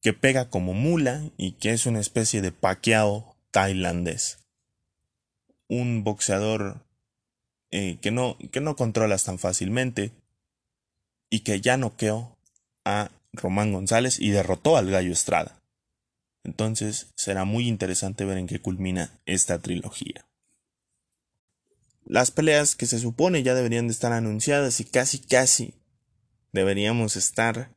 que 0.00 0.12
pega 0.12 0.48
como 0.48 0.72
mula 0.72 1.24
y 1.36 1.54
que 1.54 1.72
es 1.72 1.84
una 1.84 1.98
especie 1.98 2.42
de 2.42 2.52
paqueado 2.52 3.34
tailandés. 3.50 4.38
Un 5.66 6.04
boxeador 6.04 6.86
eh, 7.72 7.98
que, 8.00 8.12
no, 8.12 8.38
que 8.52 8.60
no 8.60 8.76
controlas 8.76 9.24
tan 9.24 9.40
fácilmente 9.40 10.12
y 11.28 11.40
que 11.40 11.60
ya 11.60 11.76
noqueó 11.76 12.36
a 12.84 13.10
Román 13.32 13.72
González 13.72 14.20
y 14.20 14.30
derrotó 14.30 14.76
al 14.76 14.92
Gallo 14.92 15.12
Estrada. 15.12 15.59
Entonces 16.44 17.12
será 17.16 17.44
muy 17.44 17.68
interesante 17.68 18.24
ver 18.24 18.38
en 18.38 18.46
qué 18.46 18.60
culmina 18.60 19.20
esta 19.26 19.58
trilogía. 19.58 20.26
Las 22.04 22.30
peleas 22.30 22.74
que 22.74 22.86
se 22.86 22.98
supone 22.98 23.42
ya 23.42 23.54
deberían 23.54 23.86
de 23.86 23.92
estar 23.92 24.12
anunciadas 24.12 24.80
y 24.80 24.84
casi 24.84 25.18
casi 25.18 25.74
deberíamos 26.52 27.16
estar 27.16 27.74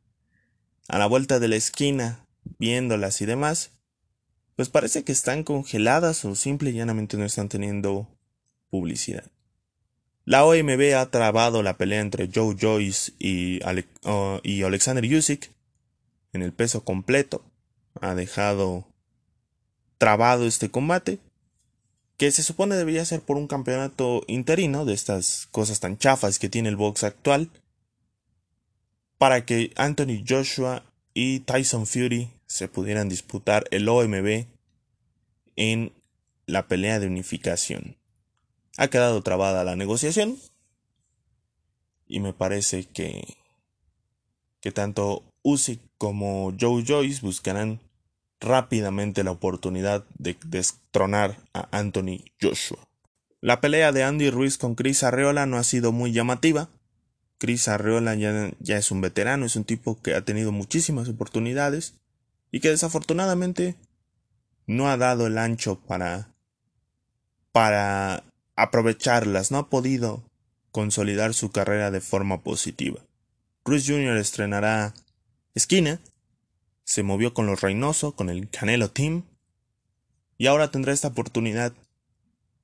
a 0.87 0.97
la 0.97 1.05
vuelta 1.05 1.39
de 1.39 1.47
la 1.47 1.55
esquina, 1.55 2.25
viéndolas 2.57 3.21
y 3.21 3.25
demás, 3.25 3.71
pues 4.55 4.69
parece 4.69 5.03
que 5.03 5.11
están 5.11 5.43
congeladas 5.43 6.25
o 6.25 6.35
simple 6.35 6.69
y 6.69 6.73
llanamente 6.73 7.17
no 7.17 7.25
están 7.25 7.49
teniendo 7.49 8.07
publicidad. 8.69 9.31
La 10.25 10.45
OMB 10.45 10.95
ha 10.95 11.11
trabado 11.11 11.63
la 11.63 11.77
pelea 11.77 11.99
entre 11.99 12.29
Joe 12.33 12.55
Joyce 12.59 13.11
y, 13.19 13.59
y 14.43 14.63
Alexander 14.63 15.03
Usyk 15.03 15.51
en 16.31 16.41
el 16.41 16.53
peso 16.53 16.83
completo. 16.83 17.43
Ha 18.01 18.15
dejado 18.15 18.85
trabado 19.97 20.45
este 20.45 20.69
combate, 20.69 21.19
que 22.17 22.31
se 22.31 22.43
supone 22.43 22.75
debería 22.75 23.05
ser 23.05 23.21
por 23.21 23.37
un 23.37 23.47
campeonato 23.47 24.23
interino 24.27 24.85
de 24.85 24.93
estas 24.93 25.47
cosas 25.51 25.79
tan 25.79 25.97
chafas 25.97 26.39
que 26.39 26.49
tiene 26.49 26.69
el 26.69 26.75
box 26.75 27.03
actual, 27.03 27.49
para 29.17 29.45
que 29.45 29.71
Anthony 29.75 30.23
Joshua 30.27 30.83
y 31.13 31.39
Tyson 31.41 31.87
Fury 31.87 32.29
se 32.45 32.67
pudieran 32.67 33.09
disputar 33.09 33.65
el 33.71 33.87
OMB 33.87 34.45
en 35.55 35.93
la 36.45 36.67
pelea 36.67 36.99
de 36.99 37.07
unificación. 37.07 37.95
Ha 38.77 38.87
quedado 38.87 39.21
trabada 39.21 39.63
la 39.63 39.75
negociación 39.75 40.37
y 42.07 42.19
me 42.19 42.33
parece 42.33 42.85
que 42.85 43.37
que 44.63 44.71
tanto 44.71 45.23
Usyk 45.43 45.79
como 45.97 46.53
Joe 46.59 46.83
Joyce 46.85 47.21
buscarán 47.21 47.79
rápidamente 48.39 49.23
la 49.23 49.31
oportunidad 49.31 50.03
de 50.17 50.37
destronar 50.45 51.37
a 51.53 51.67
Anthony 51.71 52.23
Joshua. 52.41 52.79
La 53.41 53.61
pelea 53.61 53.91
de 53.91 54.03
Andy 54.03 54.29
Ruiz 54.29 54.57
con 54.57 54.75
Chris 54.75 55.03
Arreola 55.03 55.45
no 55.45 55.57
ha 55.57 55.63
sido 55.63 55.91
muy 55.91 56.11
llamativa, 56.11 56.69
Chris 57.43 57.67
Arreola 57.67 58.15
ya, 58.15 58.77
es 58.77 58.89
un 58.89 59.01
veterano, 59.01 59.45
es 59.45 59.57
un 59.57 59.65
tipo 59.65 60.01
que 60.01 60.15
ha 60.15 60.23
tenido 60.23 60.53
muchísimas 60.53 61.09
oportunidades 61.09 61.93
y 62.51 62.61
que 62.61 62.69
desafortunadamente 62.69 63.75
no 64.65 64.89
ha 64.89 64.95
dado 64.95 65.27
el 65.27 65.37
ancho 65.37 65.77
para 65.77 66.29
para 67.51 68.23
aprovecharlas, 68.55 69.51
no 69.51 69.57
ha 69.57 69.69
podido 69.69 70.23
consolidar 70.71 71.33
su 71.33 71.51
carrera 71.51 71.91
de 71.91 71.99
forma 71.99 72.43
positiva. 72.43 73.01
Chris 73.63 73.87
Jr. 73.87 74.15
estrenará 74.15 74.93
Esquina, 75.55 75.99
se 76.83 77.03
movió 77.03 77.33
con 77.33 77.45
los 77.45 77.61
Reynoso, 77.61 78.15
con 78.15 78.29
el 78.29 78.49
Canelo 78.49 78.89
Team, 78.89 79.23
y 80.37 80.47
ahora 80.47 80.71
tendrá 80.71 80.93
esta 80.93 81.09
oportunidad 81.09 81.73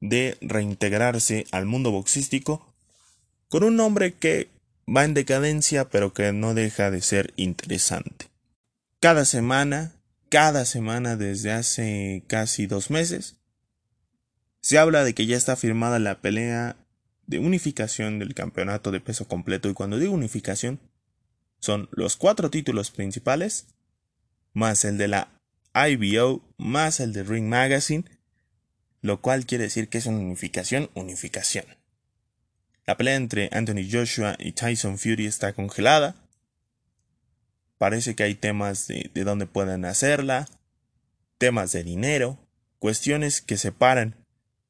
de 0.02 0.38
reintegrarse 0.41 1.45
al 1.52 1.65
mundo 1.65 1.91
boxístico 1.91 2.73
con 3.47 3.63
un 3.63 3.75
nombre 3.75 4.13
que 4.13 4.49
va 4.88 5.04
en 5.04 5.13
decadencia 5.13 5.89
pero 5.89 6.13
que 6.13 6.32
no 6.32 6.54
deja 6.54 6.89
de 6.89 7.02
ser 7.02 7.34
interesante. 7.36 8.28
Cada 8.99 9.25
semana, 9.25 9.93
cada 10.30 10.65
semana 10.65 11.15
desde 11.15 11.52
hace 11.52 12.23
casi 12.28 12.65
dos 12.65 12.89
meses, 12.89 13.38
se 14.62 14.78
habla 14.78 15.04
de 15.04 15.13
que 15.13 15.25
ya 15.25 15.38
está 15.38 15.56
firmada 15.56 15.99
la 15.99 16.21
pelea 16.21 16.75
de 17.28 17.39
unificación 17.39 18.19
del 18.19 18.34
campeonato 18.34 18.91
de 18.91 18.99
peso 18.99 19.28
completo 19.28 19.69
y 19.69 19.73
cuando 19.73 19.99
digo 19.99 20.13
unificación 20.13 20.80
son 21.60 21.89
los 21.91 22.17
cuatro 22.17 22.50
títulos 22.50 22.91
principales 22.91 23.67
más 24.54 24.86
el 24.86 24.98
de 24.98 25.08
la 25.08 25.30
IBO 25.74 26.41
más 26.58 27.00
el 27.00 27.13
de 27.13 27.24
Ring 27.24 27.48
Magazine, 27.48 28.06
lo 29.02 29.22
cual 29.22 29.45
quiere 29.45 29.65
decir 29.65 29.89
que 29.89 30.00
es 30.00 30.06
una 30.06 30.19
unificación, 30.19 30.89
unificación. 30.93 31.65
La 32.86 32.98
pelea 32.98 33.15
entre 33.15 33.50
Anthony 33.52 33.88
Joshua 33.89 34.36
y 34.39 34.52
Tyson 34.54 34.98
Fury 34.98 35.28
está 35.28 35.54
congelada. 35.54 36.15
Parece 37.78 38.15
que 38.15 38.24
hay 38.24 38.36
temas 38.36 38.88
de, 38.88 39.12
dónde 39.13 39.45
pueden 39.45 39.86
hacerla, 39.86 40.48
temas 41.38 41.72
de 41.72 41.84
dinero, 41.84 42.39
cuestiones 42.80 43.41
que 43.41 43.58
separan 43.58 44.15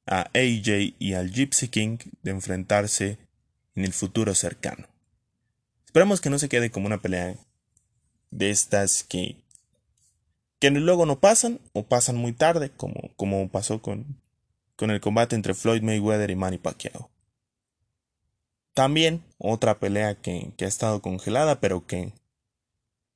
a 0.06 0.30
AJ 0.34 0.96
y 1.00 1.14
al 1.14 1.32
Gypsy 1.32 1.70
King 1.70 1.98
de 2.22 2.32
enfrentarse 2.32 3.18
en 3.76 3.86
el 3.86 3.94
futuro 3.94 4.36
cercano. 4.36 4.88
Esperemos 5.90 6.22
que 6.22 6.30
no 6.30 6.38
se 6.38 6.50
quede 6.50 6.70
como 6.70 6.86
una 6.86 7.00
pelea 7.00 7.36
de 8.30 8.52
estas 8.52 9.04
que, 9.04 9.38
que 10.60 10.70
luego 10.70 11.08
no 11.08 11.20
pasan 11.20 11.60
o 11.74 11.88
pasan 11.88 12.16
muy 12.16 12.32
tarde, 12.32 12.70
como, 12.70 13.10
como 13.16 13.50
pasó 13.50 13.82
con, 13.82 14.22
con 14.76 14.92
el 14.92 15.02
combate 15.02 15.36
entre 15.36 15.56
Floyd 15.56 15.82
Mayweather 15.82 16.30
y 16.30 16.36
Manny 16.36 16.60
Pacquiao. 16.60 17.10
También 18.76 19.24
otra 19.40 19.80
pelea 19.80 20.14
que, 20.14 20.54
ha 20.62 20.66
estado 20.66 21.02
congelada, 21.02 21.60
pero 21.60 21.88
que, 21.88 22.14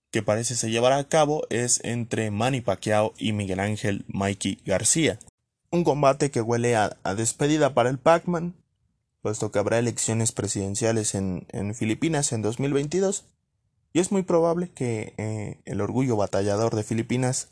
que 0.09 0.23
parece 0.23 0.55
se 0.55 0.71
llevará 0.71 0.97
a 0.97 1.07
cabo, 1.07 1.45
es 1.51 1.79
entre 1.83 2.31
Manny 2.31 2.61
Pacquiao 2.61 3.13
y 3.19 3.33
Miguel 3.33 3.59
Ángel 3.59 4.03
Mikey 4.07 4.63
García. 4.65 5.19
Un 5.69 5.83
combate 5.83 6.31
que 6.31 6.41
huele 6.41 6.75
a, 6.75 6.97
despedida 7.15 7.75
para 7.75 7.91
el 7.91 7.99
Pac-Man, 7.99 8.55
puesto 9.23 9.51
que 9.51 9.57
habrá 9.57 9.79
elecciones 9.79 10.31
presidenciales 10.31 11.15
en, 11.15 11.47
Filipinas 11.73 12.31
en 12.31 12.43
2022, 12.43 13.25
y 13.91 13.99
es 13.99 14.11
muy 14.11 14.21
probable 14.21 14.69
que 14.69 15.15
eh, 15.17 15.59
el 15.65 15.81
orgullo 15.81 16.15
batallador 16.15 16.75
de 16.75 16.83
Filipinas 16.83 17.49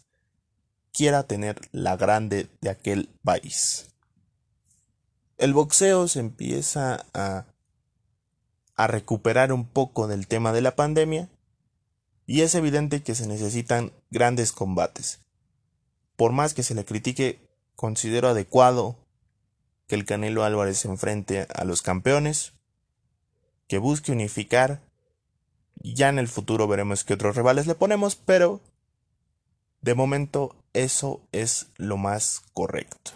quiera 0.94 1.24
tener 1.24 1.60
la 1.72 1.98
grande 1.98 2.48
de 2.62 2.70
aquel 2.70 3.10
país. 3.24 3.88
El 5.40 5.54
boxeo 5.54 6.08
se 6.08 6.20
empieza 6.20 7.08
a 7.16 7.48
a 8.82 8.88
recuperar 8.88 9.54
un 9.54 9.66
poco 9.66 10.08
del 10.08 10.26
tema 10.28 10.52
de 10.54 10.62
la 10.62 10.76
pandemia 10.76 11.30
y 12.26 12.42
es 12.42 12.56
evidente 12.56 13.04
que 13.04 13.14
se 13.14 13.28
necesitan 13.28 13.92
grandes 14.10 14.52
combates. 14.52 15.20
Por 16.16 16.32
más 16.32 16.56
que 16.56 16.64
se 16.64 16.74
le 16.74 16.84
critique, 16.84 17.40
considero 17.76 18.30
adecuado 18.30 19.01
que 19.92 19.96
el 19.96 20.06
Canelo 20.06 20.46
Álvarez 20.46 20.78
se 20.78 20.88
enfrente 20.88 21.48
a 21.54 21.66
los 21.66 21.82
campeones, 21.82 22.54
que 23.68 23.78
busque 23.78 24.14
unificar. 24.14 24.82
Ya 25.76 26.08
en 26.08 26.18
el 26.18 26.30
futuro 26.30 26.66
veremos 26.66 27.04
qué 27.04 27.14
otros 27.14 27.36
rivales 27.36 27.68
le 27.68 27.76
ponemos, 27.76 28.16
pero 28.16 28.62
de 29.82 29.94
momento 29.94 30.56
eso 30.72 31.28
es 31.34 31.72
lo 31.76 31.98
más 31.98 32.42
correcto. 32.54 33.12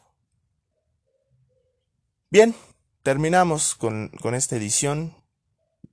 Bien, 2.30 2.54
terminamos 3.04 3.74
con, 3.76 4.10
con 4.22 4.36
esta 4.36 4.58
edición 4.58 5.16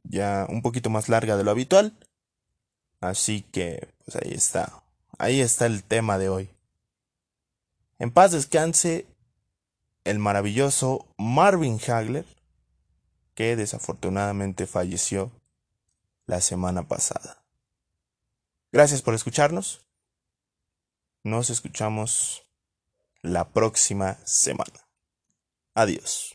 ya 0.03 0.49
un 0.49 0.63
poquito 0.63 0.91
más 0.91 1.09
larga 1.09 1.37
de 1.37 1.45
lo 1.45 1.53
habitual. 1.53 1.97
Así 3.01 3.43
que, 3.43 3.95
pues 4.05 4.17
ahí 4.17 4.33
está. 4.33 4.83
Ahí 5.17 5.41
está 5.41 5.67
el 5.67 5.85
tema 5.85 6.19
de 6.19 6.29
hoy. 6.29 6.51
En 8.01 8.11
paz 8.11 8.33
descanse 8.33 9.07
el 10.05 10.19
maravilloso 10.19 11.07
Marvin 11.19 11.81
Hagler, 11.87 12.27
que 13.35 13.57
desafortunadamente 13.57 14.67
falleció 14.67 15.31
la 16.27 16.41
semana 16.41 16.87
pasada. 16.89 17.43
Gracias 18.73 19.03
por 19.03 19.15
escucharnos. 19.15 19.85
Nos 21.25 21.51
escuchamos 21.51 22.43
la 23.21 23.49
próxima 23.51 24.19
semana. 24.25 24.89
Adiós. 25.75 26.31